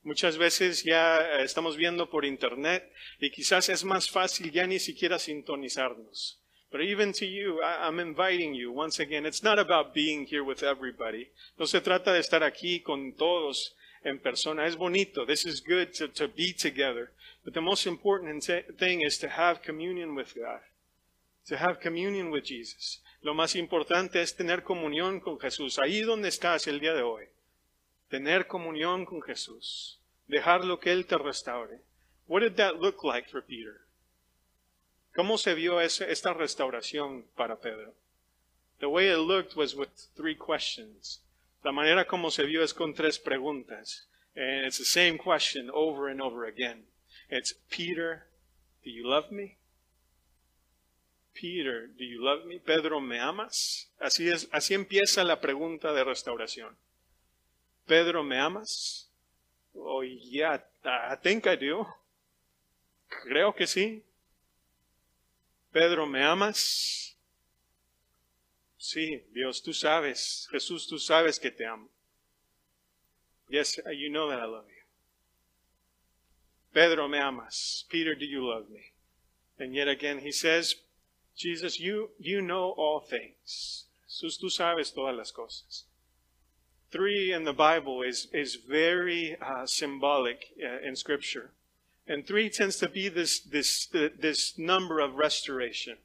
Muchas 0.05 0.37
veces 0.37 0.85
ya 0.85 1.18
estamos 1.40 1.76
viendo 1.76 2.09
por 2.09 2.24
internet 2.24 2.92
y 3.20 3.31
quizás 3.31 3.68
es 3.68 3.85
más 3.85 4.09
fácil 4.09 4.50
ya 4.52 4.66
ni 4.66 4.79
siquiera 4.79 5.18
sintonizarnos. 5.18 6.40
But 6.70 6.81
even 6.81 7.12
to 7.12 7.26
you, 7.26 7.62
I'm 7.62 8.00
inviting 8.00 8.55
you 8.55 8.72
once 8.72 8.98
again. 8.98 9.24
It's 9.24 9.42
not 9.42 9.59
about 9.59 9.94
being 9.94 10.26
here 10.26 10.42
with 10.42 10.62
everybody. 10.62 11.31
No 11.59 11.64
se 11.64 11.81
trata 11.81 12.12
de 12.12 12.20
estar 12.20 12.42
aquí 12.42 12.83
con 12.83 13.12
todos 13.12 13.74
en 14.05 14.18
persona. 14.18 14.66
Es 14.66 14.76
bonito. 14.76 15.24
This 15.24 15.44
is 15.44 15.61
good 15.61 15.94
to, 15.94 16.09
to 16.09 16.29
be 16.29 16.52
together. 16.52 17.12
But 17.44 17.55
the 17.55 17.61
most 17.61 17.87
important 17.87 18.42
thing 18.79 19.02
is 19.02 19.18
to 19.18 19.29
have 19.29 19.62
communion 19.62 20.14
with 20.16 20.35
God. 20.35 20.61
To 21.46 21.57
have 21.57 21.81
communion 21.81 22.31
with 22.31 22.44
Jesus. 22.44 23.00
Lo 23.22 23.35
más 23.35 23.55
importante 23.55 24.20
es 24.20 24.35
tener 24.35 24.62
comunión 24.62 25.20
con 25.20 25.38
Jesús. 25.38 25.79
Ahí 25.79 26.02
donde 26.02 26.29
estás 26.29 26.66
el 26.66 26.81
día 26.81 26.94
de 26.94 27.02
hoy. 27.02 27.26
Tener 28.11 28.48
comunión 28.48 29.05
con 29.05 29.22
Jesús. 29.22 30.00
Dejar 30.26 30.64
lo 30.64 30.81
que 30.81 30.90
Él 30.90 31.07
te 31.07 31.16
restaure. 31.16 31.81
What 32.26 32.40
did 32.40 32.57
that 32.57 32.81
look 32.81 33.05
like 33.05 33.31
for 33.31 33.40
Peter? 33.40 33.86
¿Cómo 35.16 35.38
se 35.38 35.55
vio 35.55 35.81
ese, 35.81 36.12
esta 36.12 36.35
restauración 36.35 37.24
para 37.35 37.57
Pedro? 37.57 37.94
The 38.81 38.87
way 38.87 39.09
it 39.09 39.16
looked 39.16 39.57
was 39.57 39.74
with 39.74 39.88
three 40.14 40.37
questions. 40.37 41.22
La 41.64 41.72
manera 41.72 42.05
como 42.05 42.31
se 42.31 42.44
vio 42.44 42.62
es 42.62 42.74
con 42.74 42.92
tres 42.92 43.18
preguntas. 43.18 44.07
And 44.37 44.66
it's 44.66 44.76
the 44.76 44.85
same 44.85 45.16
question 45.16 45.70
over 45.72 46.11
and 46.11 46.20
over 46.20 46.44
again. 46.44 46.85
It's 47.31 47.55
Peter, 47.70 48.26
do 48.85 48.90
you 48.90 49.09
love 49.09 49.33
me? 49.33 49.57
Peter, 51.33 51.87
do 51.87 52.05
you 52.05 52.22
love 52.22 52.44
me? 52.44 52.59
Pedro, 52.59 53.00
¿me 53.00 53.18
amas? 53.18 53.88
Así 53.98 54.29
es, 54.29 54.48
así 54.52 54.74
empieza 54.74 55.24
la 55.24 55.40
pregunta 55.40 55.94
de 55.94 56.05
restauración. 56.05 56.76
Pedro, 57.87 58.22
¿me 58.22 58.38
amas? 58.38 59.09
Oh, 59.74 60.02
yeah, 60.02 60.61
I 60.85 61.16
think 61.16 61.46
I 61.46 61.57
do. 61.57 61.87
Creo 63.24 63.55
que 63.55 63.66
sí. 63.66 64.02
Pedro, 65.77 66.07
¿me 66.07 66.25
amas? 66.25 67.15
Sí, 68.79 69.23
Dios, 69.35 69.62
tú 69.62 69.75
sabes. 69.75 70.49
Jesús, 70.51 70.89
tú 70.89 70.99
sabes 70.99 71.39
que 71.39 71.51
te 71.51 71.67
amo. 71.67 71.91
Yes, 73.51 73.79
you 73.95 74.09
know 74.09 74.31
that 74.31 74.41
I 74.41 74.47
love 74.47 74.65
you. 74.69 74.85
Pedro, 76.73 77.07
me 77.09 77.19
amas. 77.19 77.85
Peter, 77.91 78.15
do 78.15 78.25
you 78.25 78.43
love 78.43 78.71
me? 78.71 78.95
And 79.59 79.75
yet 79.75 79.87
again 79.87 80.21
he 80.21 80.33
says, 80.33 80.77
Jesus, 81.37 81.79
you, 81.79 82.09
you 82.19 82.41
know 82.41 82.71
all 82.79 83.01
things. 83.01 83.85
Jesús, 84.09 84.41
tú 84.41 84.49
sabes 84.49 84.95
todas 84.95 85.15
las 85.15 85.31
cosas. 85.31 85.85
Three 86.91 87.35
in 87.35 87.45
the 87.45 87.53
Bible 87.53 88.01
is, 88.01 88.29
is 88.33 88.55
very 88.55 89.37
uh, 89.43 89.67
symbolic 89.67 90.55
uh, 90.59 90.79
in 90.83 90.97
Scripture. 90.97 91.51
And 92.09 92.27
three 92.27 92.49
tends 92.49 92.77
to 92.79 92.88
be 92.88 93.09
this, 93.09 93.40
this, 93.40 93.87
this 93.87 94.59
number 94.59 95.01
of 95.01 95.14
restoration. 95.14 95.99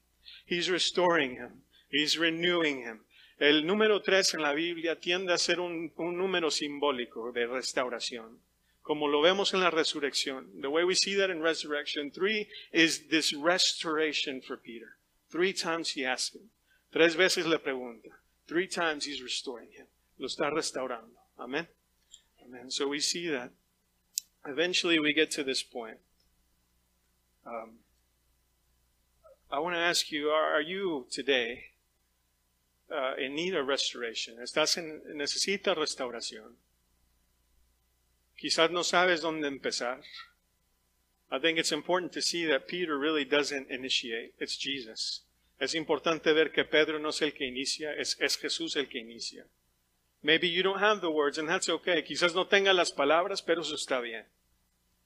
He's 0.45 0.69
restoring 0.69 1.35
him. 1.35 1.61
He's 1.89 2.17
renewing 2.17 2.81
him. 2.81 3.01
El 3.39 3.63
número 3.63 4.03
tres 4.03 4.33
en 4.33 4.41
la 4.41 4.53
Biblia 4.53 4.95
tiende 4.95 5.33
a 5.33 5.37
ser 5.37 5.59
un, 5.59 5.91
un 5.97 6.17
número 6.17 6.51
simbólico 6.51 7.31
de 7.31 7.47
restauración, 7.47 8.37
como 8.83 9.07
lo 9.07 9.21
vemos 9.21 9.53
en 9.53 9.61
la 9.61 9.71
resurrección. 9.71 10.61
The 10.61 10.69
way 10.69 10.83
we 10.83 10.93
see 10.93 11.15
that 11.15 11.31
in 11.31 11.41
resurrection, 11.41 12.11
three 12.11 12.47
is 12.71 13.09
this 13.09 13.33
restoration 13.33 14.41
for 14.41 14.57
Peter. 14.57 14.97
Three 15.31 15.53
times 15.53 15.91
he 15.91 16.05
asks 16.05 16.35
him. 16.35 16.49
Tres 16.91 17.15
veces 17.15 17.47
le 17.47 17.57
pregunta. 17.57 18.09
Three 18.47 18.67
times 18.67 19.05
he's 19.05 19.23
restoring 19.23 19.69
him. 19.71 19.87
Lo 20.19 20.27
está 20.27 20.51
restaurando. 20.51 21.17
Amen. 21.39 21.67
Amen. 22.45 22.69
So 22.69 22.89
we 22.89 22.99
see 22.99 23.27
that. 23.29 23.51
Eventually 24.45 24.99
we 24.99 25.13
get 25.13 25.31
to 25.31 25.43
this 25.43 25.63
point. 25.63 25.97
Um, 27.45 27.79
I 29.51 29.59
want 29.59 29.75
to 29.75 29.79
ask 29.79 30.11
you, 30.11 30.29
are, 30.29 30.55
are 30.55 30.61
you 30.61 31.05
today 31.11 31.71
uh, 32.91 33.13
in 33.17 33.35
need 33.35 33.55
of 33.55 33.67
restoration. 33.67 34.37
Estás 34.41 34.77
en, 34.77 35.01
necesitas 35.15 35.77
restauración. 35.77 36.55
Quizás 38.37 38.71
no 38.71 38.83
sabes 38.83 39.21
dónde 39.21 39.47
empezar. 39.47 40.01
I 41.31 41.39
think 41.39 41.57
it's 41.57 41.71
important 41.71 42.11
to 42.13 42.21
see 42.21 42.45
that 42.45 42.67
Peter 42.67 42.97
really 42.97 43.23
doesn't 43.23 43.69
initiate. 43.69 44.33
It's 44.39 44.57
Jesus. 44.57 45.21
Es 45.59 45.75
importante 45.75 46.33
ver 46.33 46.51
que 46.51 46.65
Pedro 46.65 46.99
no 46.99 47.09
es 47.09 47.21
el 47.21 47.33
que 47.33 47.45
inicia, 47.45 47.93
es, 47.93 48.17
es 48.19 48.37
Jesús 48.37 48.75
el 48.75 48.89
que 48.89 48.99
inicia. 48.99 49.45
Maybe 50.23 50.47
you 50.47 50.61
don't 50.61 50.79
have 50.79 51.01
the 51.01 51.11
words, 51.11 51.37
and 51.37 51.49
that's 51.49 51.69
okay. 51.69 52.03
Quizás 52.03 52.35
no 52.35 52.45
tenga 52.45 52.73
las 52.73 52.91
palabras, 52.91 53.41
pero 53.43 53.61
eso 53.61 53.75
está 53.75 54.01
bien. 54.01 54.23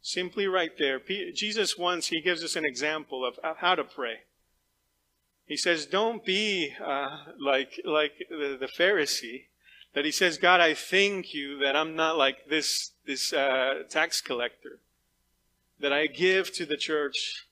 Simply 0.01 0.45
right 0.45 0.77
there. 0.77 0.99
Jesus 1.33 1.77
once, 1.77 2.07
he 2.07 2.21
gives 2.21 2.43
us 2.43 2.55
an 2.55 2.65
example 2.65 3.25
of 3.25 3.39
how 3.57 3.75
to 3.75 3.83
pray. 3.83 4.19
He 5.45 5.57
says, 5.57 5.85
don't 5.85 6.25
be 6.25 6.73
uh, 6.83 7.17
like, 7.39 7.79
like 7.85 8.13
the, 8.29 8.57
the, 8.59 8.67
Pharisee, 8.67 9.45
that 9.93 10.03
he 10.05 10.11
says, 10.11 10.37
God, 10.37 10.59
I 10.59 10.73
thank 10.73 11.33
you 11.33 11.59
that 11.59 11.75
I'm 11.75 11.95
not 11.95 12.17
like 12.17 12.49
this, 12.49 12.91
this 13.05 13.31
uh, 13.31 13.83
tax 13.89 14.21
collector, 14.21 14.79
that 15.79 15.93
I 15.93 16.07
give 16.07 16.51
to 16.53 16.65
the 16.65 16.77
church. 16.77 17.47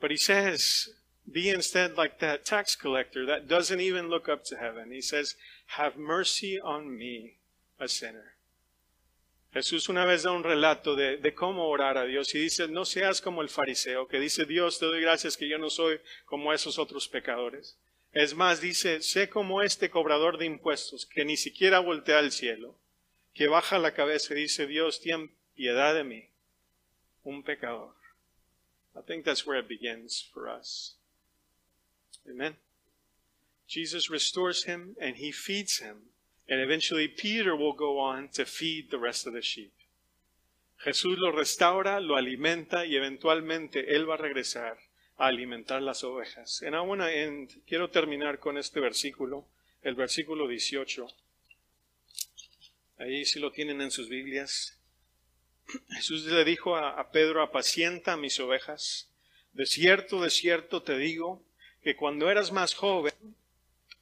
But 0.00 0.10
he 0.10 0.16
says, 0.16 0.88
be 1.30 1.50
instead 1.50 1.96
like 1.96 2.18
that 2.18 2.44
tax 2.44 2.74
collector 2.74 3.24
that 3.26 3.48
doesn't 3.48 3.80
even 3.80 4.08
look 4.08 4.28
up 4.28 4.44
to 4.46 4.56
heaven. 4.56 4.90
He 4.90 5.02
says, 5.02 5.36
have 5.76 5.96
mercy 5.96 6.58
on 6.58 6.96
me, 6.96 7.36
a 7.78 7.88
sinner. 7.88 8.34
Jesús 9.52 9.88
una 9.88 10.04
vez 10.04 10.22
da 10.22 10.30
un 10.30 10.44
relato 10.44 10.94
de, 10.94 11.34
cómo 11.34 11.68
orar 11.68 11.98
a 11.98 12.04
Dios 12.04 12.34
y 12.34 12.38
dice, 12.38 12.68
no 12.68 12.84
seas 12.84 13.20
como 13.20 13.42
el 13.42 13.48
fariseo, 13.48 14.06
que 14.06 14.20
dice, 14.20 14.44
Dios, 14.44 14.78
te 14.78 14.86
doy 14.86 15.00
gracias 15.00 15.36
que 15.36 15.48
yo 15.48 15.58
no 15.58 15.70
soy 15.70 16.00
como 16.24 16.52
esos 16.52 16.78
otros 16.78 17.08
pecadores. 17.08 17.76
Es 18.12 18.34
más, 18.34 18.60
dice, 18.60 19.02
sé 19.02 19.28
como 19.28 19.62
este 19.62 19.90
cobrador 19.90 20.38
de 20.38 20.46
impuestos, 20.46 21.04
que 21.04 21.24
ni 21.24 21.36
siquiera 21.36 21.80
voltea 21.80 22.18
al 22.18 22.30
cielo, 22.30 22.76
que 23.34 23.48
baja 23.48 23.78
la 23.78 23.92
cabeza 23.92 24.34
y 24.34 24.42
dice, 24.42 24.66
Dios, 24.66 25.00
ten 25.00 25.32
piedad 25.56 25.94
de 25.94 26.04
mí, 26.04 26.28
un 27.24 27.42
pecador. 27.42 27.94
I 28.94 29.02
think 29.06 29.24
that's 29.24 29.46
where 29.46 29.58
it 29.58 29.68
begins 29.68 30.28
for 30.32 30.48
us. 30.48 30.96
Amen. 32.28 32.56
Jesus 33.70 34.10
restores 34.10 34.64
him 34.64 34.96
and 35.00 35.16
he 35.16 35.30
feeds 35.30 35.78
him 35.78 36.10
And 36.50 36.60
eventually 36.60 37.06
Peter 37.06 37.54
will 37.54 37.74
go 37.74 38.00
on 38.00 38.28
to 38.30 38.44
feed 38.44 38.90
the 38.90 38.98
rest 38.98 39.26
of 39.28 39.34
the 39.34 39.40
sheep. 39.40 39.72
Jesús 40.84 41.16
lo 41.16 41.30
restaura, 41.30 42.00
lo 42.00 42.16
alimenta 42.16 42.84
y 42.84 42.96
eventualmente 42.96 43.94
Él 43.94 44.10
va 44.10 44.14
a 44.14 44.18
regresar 44.18 44.76
a 45.16 45.26
alimentar 45.26 45.80
las 45.80 46.02
ovejas. 46.02 46.62
And 46.62 46.74
I 46.74 46.80
want 46.80 47.02
to 47.02 47.08
end, 47.08 47.62
quiero 47.66 47.90
terminar 47.90 48.40
con 48.40 48.58
este 48.58 48.80
versículo, 48.80 49.46
el 49.82 49.94
versículo 49.94 50.48
18. 50.48 51.06
Ahí 52.98 53.24
si 53.24 53.38
lo 53.38 53.52
tienen 53.52 53.80
en 53.80 53.92
sus 53.92 54.08
Biblias. 54.08 54.76
Jesús 55.90 56.24
le 56.24 56.44
dijo 56.44 56.74
a, 56.74 56.98
a 56.98 57.12
Pedro, 57.12 57.42
apacienta 57.42 58.16
mis 58.16 58.40
ovejas. 58.40 59.08
De 59.52 59.66
cierto, 59.66 60.20
de 60.20 60.30
cierto 60.30 60.82
te 60.82 60.98
digo 60.98 61.44
que 61.82 61.94
cuando 61.94 62.28
eras 62.28 62.50
más 62.50 62.74
joven, 62.74 63.14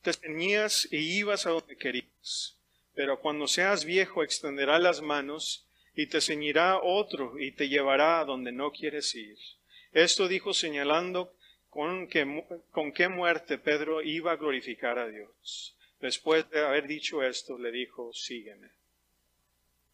te 0.03 0.13
ceñías 0.13 0.89
y 0.91 1.19
ibas 1.19 1.47
a 1.47 1.51
donde 1.51 1.77
querías. 1.77 2.57
Pero 2.95 3.21
cuando 3.21 3.47
seas 3.47 3.85
viejo 3.85 4.23
extenderá 4.23 4.79
las 4.79 5.03
manos 5.03 5.67
y 5.95 6.07
te 6.07 6.21
ceñirá 6.21 6.81
otro 6.81 7.39
y 7.39 7.53
te 7.53 7.69
llevará 7.69 8.21
a 8.21 8.25
donde 8.25 8.53
no 8.53 8.73
quieres 8.73 9.15
ir. 9.15 9.39
Esto 9.93 10.29
dijo 10.29 10.53
señalando 10.55 11.35
con, 11.71 12.09
que, 12.09 12.45
con 12.71 12.93
qué 12.93 13.09
muerte 13.09 13.59
Pedro 13.59 14.03
iba 14.03 14.33
a 14.33 14.37
glorificar 14.37 14.99
a 14.99 15.09
Dios. 15.09 15.77
Después 16.01 16.49
de 16.51 16.61
haber 16.61 16.87
dicho 16.87 17.23
esto, 17.23 17.59
le 17.59 17.73
dijo, 17.73 18.13
sígueme. 18.13 18.71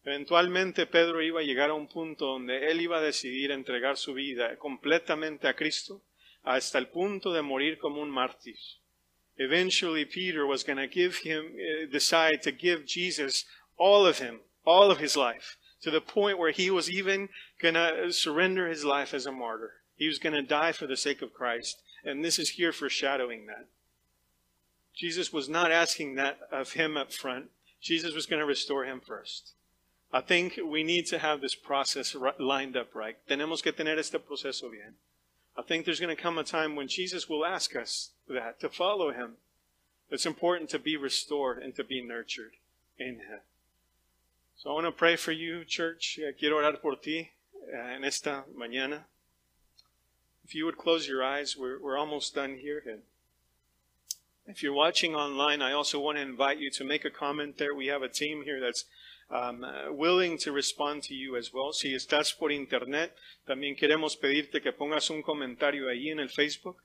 Eventualmente 0.03 0.85
Pedro 0.85 1.23
iba 1.23 1.39
a 1.39 1.43
llegar 1.43 1.71
a 1.71 1.73
un 1.73 1.87
punto 1.87 2.27
donde 2.27 2.69
él 2.69 2.79
iba 2.81 2.99
a 2.99 3.01
decidir 3.01 3.49
entregar 3.49 3.97
su 3.97 4.13
vida 4.13 4.55
completamente 4.57 5.47
a 5.47 5.55
Cristo 5.55 6.03
hasta 6.43 6.77
el 6.77 6.89
punto 6.89 7.33
de 7.33 7.41
morir 7.41 7.79
como 7.79 8.01
un 8.01 8.11
mártir. 8.11 8.57
Eventually, 9.37 10.05
Peter 10.05 10.45
was 10.45 10.63
going 10.63 10.77
to 10.77 10.87
give 10.87 11.17
him, 11.17 11.53
uh, 11.55 11.91
decide 11.91 12.41
to 12.43 12.51
give 12.51 12.85
Jesus 12.85 13.45
all 13.77 14.05
of 14.05 14.19
him, 14.19 14.39
all 14.65 14.91
of 14.91 14.99
his 14.99 15.17
life, 15.17 15.57
to 15.81 15.91
the 15.91 16.01
point 16.01 16.39
where 16.39 16.51
he 16.51 16.71
was 16.71 16.89
even 16.89 17.29
going 17.61 17.73
to 17.73 18.11
surrender 18.13 18.67
his 18.67 18.85
life 18.85 19.13
as 19.13 19.25
a 19.25 19.31
martyr. 19.31 19.73
He 19.95 20.07
was 20.07 20.19
going 20.19 20.33
to 20.33 20.41
die 20.41 20.71
for 20.71 20.87
the 20.87 20.97
sake 20.97 21.21
of 21.21 21.33
Christ. 21.33 21.81
And 22.03 22.23
this 22.23 22.39
is 22.39 22.51
here 22.51 22.71
foreshadowing 22.71 23.47
that. 23.47 23.67
Jesus 24.95 25.33
was 25.33 25.49
not 25.49 25.71
asking 25.71 26.15
that 26.15 26.39
of 26.51 26.73
him 26.73 26.95
up 26.95 27.11
front. 27.11 27.49
Jesus 27.81 28.13
was 28.13 28.25
going 28.25 28.39
to 28.39 28.45
restore 28.45 28.85
him 28.85 29.01
first. 29.05 29.53
I 30.13 30.21
think 30.21 30.57
we 30.65 30.83
need 30.83 31.07
to 31.07 31.19
have 31.19 31.41
this 31.41 31.55
process 31.55 32.15
lined 32.39 32.77
up 32.77 32.95
right. 32.95 33.17
Tenemos 33.27 33.61
que 33.61 33.73
tener 33.73 33.97
este 33.99 34.17
proceso 34.25 34.69
bien. 34.69 34.95
I 35.57 35.61
think 35.61 35.85
there's 35.85 35.99
going 35.99 36.15
to 36.15 36.21
come 36.21 36.37
a 36.37 36.43
time 36.43 36.75
when 36.75 36.87
Jesus 36.87 37.29
will 37.29 37.45
ask 37.45 37.75
us 37.75 38.11
that, 38.27 38.59
to 38.59 38.69
follow 38.69 39.11
him. 39.11 39.33
It's 40.09 40.25
important 40.25 40.69
to 40.71 40.79
be 40.79 40.97
restored 40.97 41.59
and 41.59 41.73
to 41.75 41.83
be 41.83 42.01
nurtured 42.01 42.51
in 42.99 43.15
him. 43.15 43.39
So 44.57 44.69
I 44.69 44.73
want 44.73 44.85
to 44.85 44.91
pray 44.91 45.15
for 45.15 45.31
you, 45.31 45.65
church. 45.65 46.19
Quiero 46.39 46.57
orar 46.57 46.81
por 46.81 46.95
ti 46.95 47.31
eh, 47.73 47.95
en 47.95 48.03
esta 48.03 48.43
mañana. 48.57 49.01
If 50.43 50.53
you 50.53 50.65
would 50.65 50.77
close 50.77 51.07
your 51.07 51.23
eyes, 51.23 51.57
we're, 51.57 51.79
we're 51.79 51.97
almost 51.97 52.35
done 52.35 52.57
here. 52.57 52.81
And 52.85 53.01
if 54.47 54.61
you're 54.61 54.73
watching 54.73 55.15
online, 55.15 55.61
I 55.61 55.71
also 55.71 55.99
want 55.99 56.17
to 56.17 56.21
invite 56.21 56.59
you 56.59 56.69
to 56.71 56.83
make 56.83 57.03
a 57.03 57.09
comment 57.09 57.57
there. 57.57 57.73
We 57.73 57.87
have 57.87 58.03
a 58.03 58.09
team 58.09 58.43
here 58.43 58.59
that's 58.59 58.85
um, 59.29 59.63
uh, 59.63 59.91
willing 59.91 60.37
to 60.39 60.51
respond 60.51 61.03
to 61.03 61.13
you 61.13 61.37
as 61.37 61.51
well. 61.53 61.73
Si 61.73 61.93
estás 61.93 62.33
por 62.33 62.51
internet, 62.51 63.15
también 63.45 63.75
queremos 63.75 64.17
pedirte 64.17 64.61
que 64.61 64.71
pongas 64.71 65.09
un 65.09 65.21
comentario 65.21 65.89
ahí 65.89 66.09
en 66.09 66.19
el 66.19 66.29
Facebook 66.29 66.81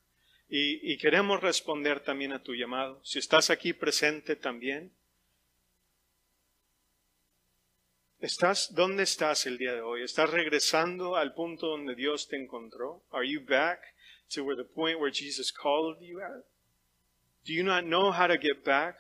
y, 0.48 0.92
y 0.92 0.98
queremos 0.98 1.40
responder 1.40 2.00
también 2.00 2.32
a 2.32 2.42
tu 2.42 2.54
llamado. 2.54 3.00
Si 3.04 3.18
estás 3.18 3.50
aquí 3.50 3.72
presente 3.72 4.36
también, 4.36 4.92
¿Estás, 8.20 8.74
¿Dónde 8.74 9.04
estás 9.04 9.46
el 9.46 9.56
día 9.56 9.72
de 9.72 9.80
hoy? 9.80 10.02
¿Estás 10.02 10.28
regresando 10.28 11.16
al 11.16 11.32
punto 11.32 11.68
donde 11.68 11.94
Dios 11.94 12.28
te 12.28 12.36
encontró? 12.36 13.02
Are 13.12 13.26
you 13.26 13.40
back 13.40 13.80
to 14.34 14.44
where 14.44 14.62
the 14.62 14.68
point 14.68 15.00
where 15.00 15.10
Jesus 15.10 15.50
called 15.50 15.98
you 16.02 16.20
at? 16.20 16.44
Do 17.46 17.54
you 17.54 17.64
not 17.64 17.84
know 17.84 18.12
how 18.12 18.26
to 18.26 18.36
get 18.36 18.62
back? 18.62 18.98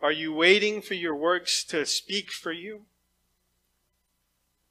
Are 0.00 0.12
you 0.12 0.32
waiting 0.32 0.80
for 0.80 0.94
your 0.94 1.16
works 1.16 1.64
to 1.64 1.84
speak 1.84 2.30
for 2.30 2.52
you? 2.52 2.86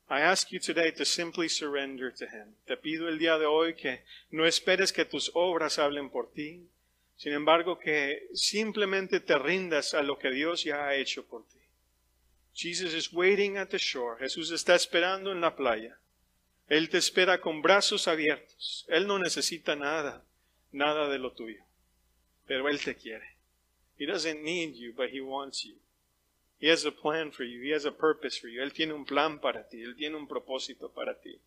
I 0.10 0.22
ask 0.22 0.54
you 0.54 0.60
today 0.60 0.92
to 0.92 1.04
simply 1.04 1.50
surrender 1.50 2.12
to 2.12 2.26
Him. 2.26 2.56
Te 2.66 2.78
pido 2.78 3.10
el 3.10 3.18
día 3.18 3.38
de 3.38 3.46
hoy 3.46 3.74
que 3.74 4.04
no 4.32 4.46
esperes 4.46 4.94
que 4.94 5.04
tus 5.04 5.30
obras 5.34 5.80
hablen 5.80 6.10
por 6.10 6.28
ti, 6.28 6.62
sin 7.18 7.34
embargo 7.34 7.78
que 7.78 8.30
simplemente 8.34 9.20
te 9.20 9.38
rindas 9.38 9.94
a 9.94 10.02
lo 10.02 10.18
que 10.18 10.32
Dios 10.32 10.64
ya 10.64 10.88
ha 10.88 10.96
hecho 10.96 11.26
por 11.26 11.44
ti. 11.44 11.60
Jesus 12.54 12.94
is 12.94 13.12
waiting 13.12 13.58
at 13.58 13.68
the 13.68 13.78
shore. 13.78 14.18
Jesús 14.18 14.52
está 14.52 14.76
esperando 14.76 15.34
en 15.34 15.42
la 15.42 15.58
playa. 15.58 16.00
Él 16.70 16.90
te 16.90 16.98
espera 16.98 17.42
con 17.42 17.62
brazos 17.62 18.08
abiertos. 18.08 18.86
Él 18.88 19.08
no 19.08 19.20
necesita 19.20 19.76
nada, 19.76 20.24
nada 20.72 21.10
de 21.10 21.20
lo 21.20 21.34
tuyo, 21.34 21.64
pero 22.46 22.70
Él 22.70 22.80
te 22.80 22.96
quiere. 22.96 23.37
He 23.98 24.06
doesn't 24.06 24.44
need 24.44 24.76
you, 24.76 24.94
but 24.96 25.10
He 25.10 25.22
wants 25.22 25.66
you. 25.66 25.76
He 26.60 26.68
has 26.68 26.86
a 26.86 26.92
plan 26.92 27.32
for 27.32 27.44
you. 27.44 27.62
He 27.62 27.72
has 27.72 27.86
a 27.86 27.92
purpose 27.92 28.38
for 28.38 28.48
you. 28.48 28.62
Él 28.62 28.74
tiene 28.74 28.94
un 28.94 29.06
plan 29.06 29.40
para 29.40 29.64
ti. 29.64 29.82
Él 29.84 29.96
tiene 29.96 30.16
un 30.16 30.28
propósito 30.28 30.94
para 30.94 31.14
ti. 31.14 31.40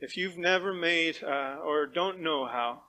If 0.00 0.16
you've 0.16 0.36
never 0.36 0.74
made 0.74 1.22
uh, 1.22 1.60
or 1.64 1.86
don't 1.86 2.20
know 2.20 2.46
how, 2.46 2.82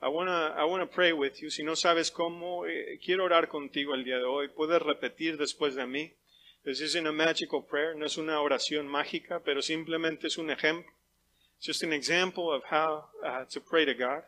I 0.00 0.08
wanna 0.08 0.54
I 0.56 0.64
wanna 0.64 0.86
pray 0.86 1.12
with 1.12 1.40
you. 1.40 1.50
Si 1.50 1.62
no 1.62 1.74
sabes 1.74 2.10
cómo, 2.10 2.66
eh, 2.66 2.98
quiero 3.02 3.24
orar 3.24 3.48
contigo 3.48 3.94
el 3.94 4.04
día 4.04 4.18
de 4.18 4.24
hoy. 4.24 4.48
Puedes 4.48 4.82
repetir 4.82 5.38
después 5.38 5.74
de 5.74 5.86
mí. 5.86 6.12
This 6.64 6.80
isn't 6.80 7.06
a 7.06 7.12
magical 7.12 7.62
prayer. 7.62 7.96
No 7.96 8.06
es 8.06 8.16
una 8.18 8.40
oración 8.40 8.86
mágica, 8.86 9.40
pero 9.40 9.62
simplemente 9.62 10.28
es 10.28 10.38
un 10.38 10.50
ejemplo. 10.50 10.92
Just 11.60 11.82
an 11.82 11.92
example 11.92 12.52
of 12.52 12.62
how 12.70 13.08
uh, 13.24 13.44
to 13.46 13.60
pray 13.60 13.84
to 13.84 13.94
God. 13.94 14.22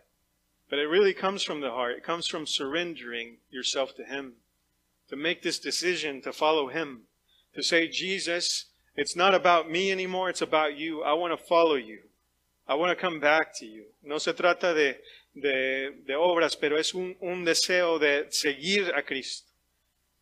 But 0.71 0.79
it 0.79 0.89
really 0.89 1.15
comes 1.15 1.43
from 1.43 1.61
the 1.61 1.71
heart. 1.71 1.97
It 1.97 2.05
comes 2.05 2.27
from 2.27 2.47
surrendering 2.47 3.37
yourself 3.51 3.95
to 3.97 4.05
Him. 4.05 4.35
To 5.11 5.17
make 5.17 5.43
this 5.43 5.59
decision 5.59 6.23
to 6.23 6.33
follow 6.33 6.69
Him. 6.69 7.03
To 7.55 7.63
say, 7.63 7.89
Jesus, 7.89 8.67
it's 8.97 9.17
not 9.17 9.35
about 9.35 9.71
me 9.71 9.93
anymore, 9.93 10.31
it's 10.31 10.43
about 10.43 10.77
you. 10.77 11.03
I 11.03 11.13
want 11.13 11.39
to 11.39 11.45
follow 11.45 11.75
you. 11.75 12.01
I 12.67 12.75
want 12.75 12.97
to 12.97 13.01
come 13.01 13.21
back 13.21 13.55
to 13.59 13.67
you. 13.67 13.85
No 14.03 14.19
se 14.19 14.33
trata 14.33 14.75
de, 14.75 14.97
de, 15.35 15.91
de 16.07 16.15
obras, 16.15 16.59
pero 16.59 16.77
es 16.77 16.95
un, 16.95 17.15
un 17.21 17.45
deseo 17.45 17.99
de 17.99 18.27
seguir 18.31 18.93
a 18.95 19.03
Cristo. 19.03 19.51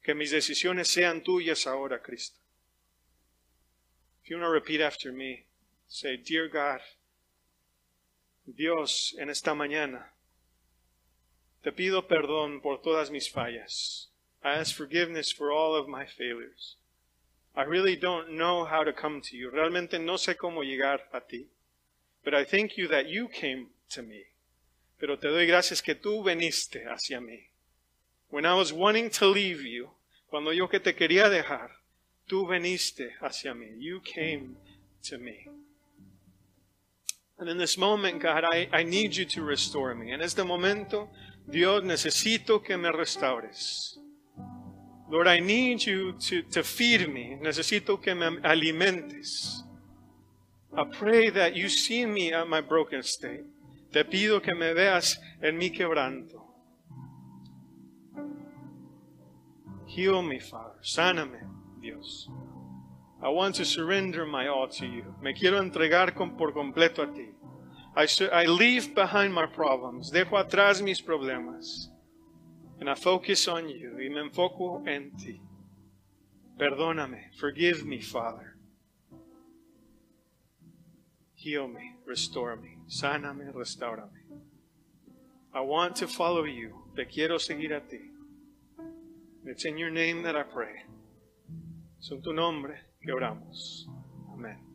Que 0.03 0.15
mis 0.15 0.33
decisiones 0.33 0.89
sean 0.89 1.21
tuyas 1.23 1.67
ahora, 1.67 2.01
Cristo. 2.01 2.39
If 4.25 4.31
you 4.31 4.37
want 4.37 4.47
to 4.47 4.51
repeat 4.51 4.81
after 4.81 5.13
me, 5.13 5.45
say, 5.87 6.17
Dear 6.17 6.49
God, 6.49 6.81
Dios, 8.57 9.15
en 9.19 9.31
esta 9.31 9.55
mañana, 9.55 10.07
te 11.63 11.73
pido 11.73 12.07
perdón 12.07 12.61
por 12.61 12.81
todas 12.83 13.11
mis 13.11 13.31
fallas. 13.31 14.09
I 14.45 14.59
ask 14.59 14.75
forgiveness 14.75 15.33
for 15.33 15.53
all 15.53 15.75
of 15.75 15.89
my 15.89 16.05
failures. 16.05 16.77
I 17.55 17.63
really 17.63 17.97
don't 17.97 18.37
know 18.37 18.65
how 18.65 18.83
to 18.83 18.93
come 18.93 19.21
to 19.21 19.37
you. 19.37 19.51
Realmente 19.51 19.99
no 19.99 20.17
sé 20.17 20.37
cómo 20.37 20.65
llegar 20.65 21.09
a 21.13 21.21
ti. 21.21 21.49
But 22.25 22.35
I 22.35 22.45
thank 22.45 22.77
you 22.77 22.89
that 22.89 23.09
you 23.09 23.29
came 23.29 23.69
to 23.91 24.03
me. 24.03 24.25
Pero 24.99 25.17
te 25.17 25.29
doy 25.29 25.47
gracias 25.47 25.83
que 25.83 25.95
tú 25.95 26.23
veniste 26.23 26.85
hacia 26.87 27.21
mí. 27.21 27.51
When 28.31 28.47
I 28.47 28.55
was 28.55 28.73
wanting 28.73 29.11
to 29.11 29.27
leave 29.27 29.63
you, 29.63 29.91
cuando 30.29 30.53
yo 30.53 30.69
que 30.69 30.81
te 30.81 30.95
quería 30.95 31.29
dejar, 31.29 31.71
tú 32.27 32.47
veniste 32.47 33.15
hacia 33.21 33.55
mí. 33.55 33.77
You 33.79 34.01
came 34.01 34.57
to 35.09 35.19
me. 35.19 35.47
And 37.39 37.51
in 37.51 37.59
this 37.59 37.77
moment, 37.77 38.23
God, 38.23 38.45
I, 38.45 38.69
I 38.73 38.85
need 38.85 39.15
you 39.17 39.25
to 39.27 39.43
restore 39.43 39.95
me. 39.95 40.13
En 40.13 40.23
este 40.23 40.45
momento, 40.45 41.11
Dios, 41.47 41.83
necesito 41.83 42.63
que 42.63 42.77
me 42.77 42.91
restaures. 42.91 43.99
Lord, 45.11 45.29
I 45.29 45.41
need 45.41 45.83
you 45.85 46.13
to, 46.13 46.63
feed 46.63 47.07
me. 47.09 47.37
Necesito 47.41 48.01
que 48.01 48.15
me 48.15 48.39
alimentes. 48.43 49.63
I 50.75 50.85
pray 50.85 51.29
that 51.31 51.55
you 51.55 51.69
see 51.69 52.07
me 52.07 52.33
at 52.33 52.49
my 52.49 52.63
broken 52.63 53.03
state. 53.03 53.45
Te 53.93 54.05
pido 54.05 54.41
que 54.41 54.55
me 54.55 54.73
veas 54.73 55.21
en 55.43 55.59
mi 55.59 55.71
quebranto. 55.71 56.43
Heal 59.87 60.23
me, 60.23 60.41
Father. 60.41 60.79
Sáname, 60.83 61.47
Dios. 61.79 62.31
I 63.23 63.29
want 63.29 63.55
to 63.57 63.67
surrender 63.67 64.25
my 64.25 64.49
all 64.49 64.67
to 64.69 64.87
you. 64.87 65.15
Me 65.21 65.35
quiero 65.35 65.59
entregar 65.59 66.15
por 66.39 66.55
completo 66.55 67.03
a 67.03 67.13
ti. 67.13 67.29
I, 67.95 68.07
I 68.33 68.47
leave 68.47 68.95
behind 68.95 69.35
my 69.35 69.47
problems. 69.47 70.11
Dejo 70.11 70.33
atrás 70.33 70.83
mis 70.83 71.01
problemas. 71.01 71.89
And 72.81 72.89
I 72.89 72.95
focus 72.95 73.47
on 73.49 73.69
you. 73.69 73.99
Y 73.99 74.09
me 74.09 74.23
enfoco 74.29 74.87
en 74.87 75.13
ti. 75.17 75.41
Perdóname. 76.59 77.35
Forgive 77.39 77.85
me, 77.85 78.01
Father. 78.01 78.57
Heal 81.35 81.69
me. 81.69 81.97
Restore 82.07 82.57
me. 82.57 82.79
Sáname. 82.89 83.53
Restaurame. 83.55 84.23
I 85.55 85.61
want 85.61 85.97
to 85.97 86.09
follow 86.09 86.45
you. 86.45 86.85
Te 86.97 87.05
quiero 87.05 87.37
seguir 87.37 87.77
a 87.77 87.81
ti. 87.81 88.01
It's 89.45 89.65
in 89.65 89.77
your 89.77 89.91
name 89.91 90.23
that 90.23 90.37
I 90.37 90.45
pray. 90.45 90.85
Es 92.01 92.11
en 92.11 92.23
tu 92.23 92.33
nombre 92.33 92.79
que 93.03 93.13
oramos. 93.13 93.87
Amén. 94.33 94.72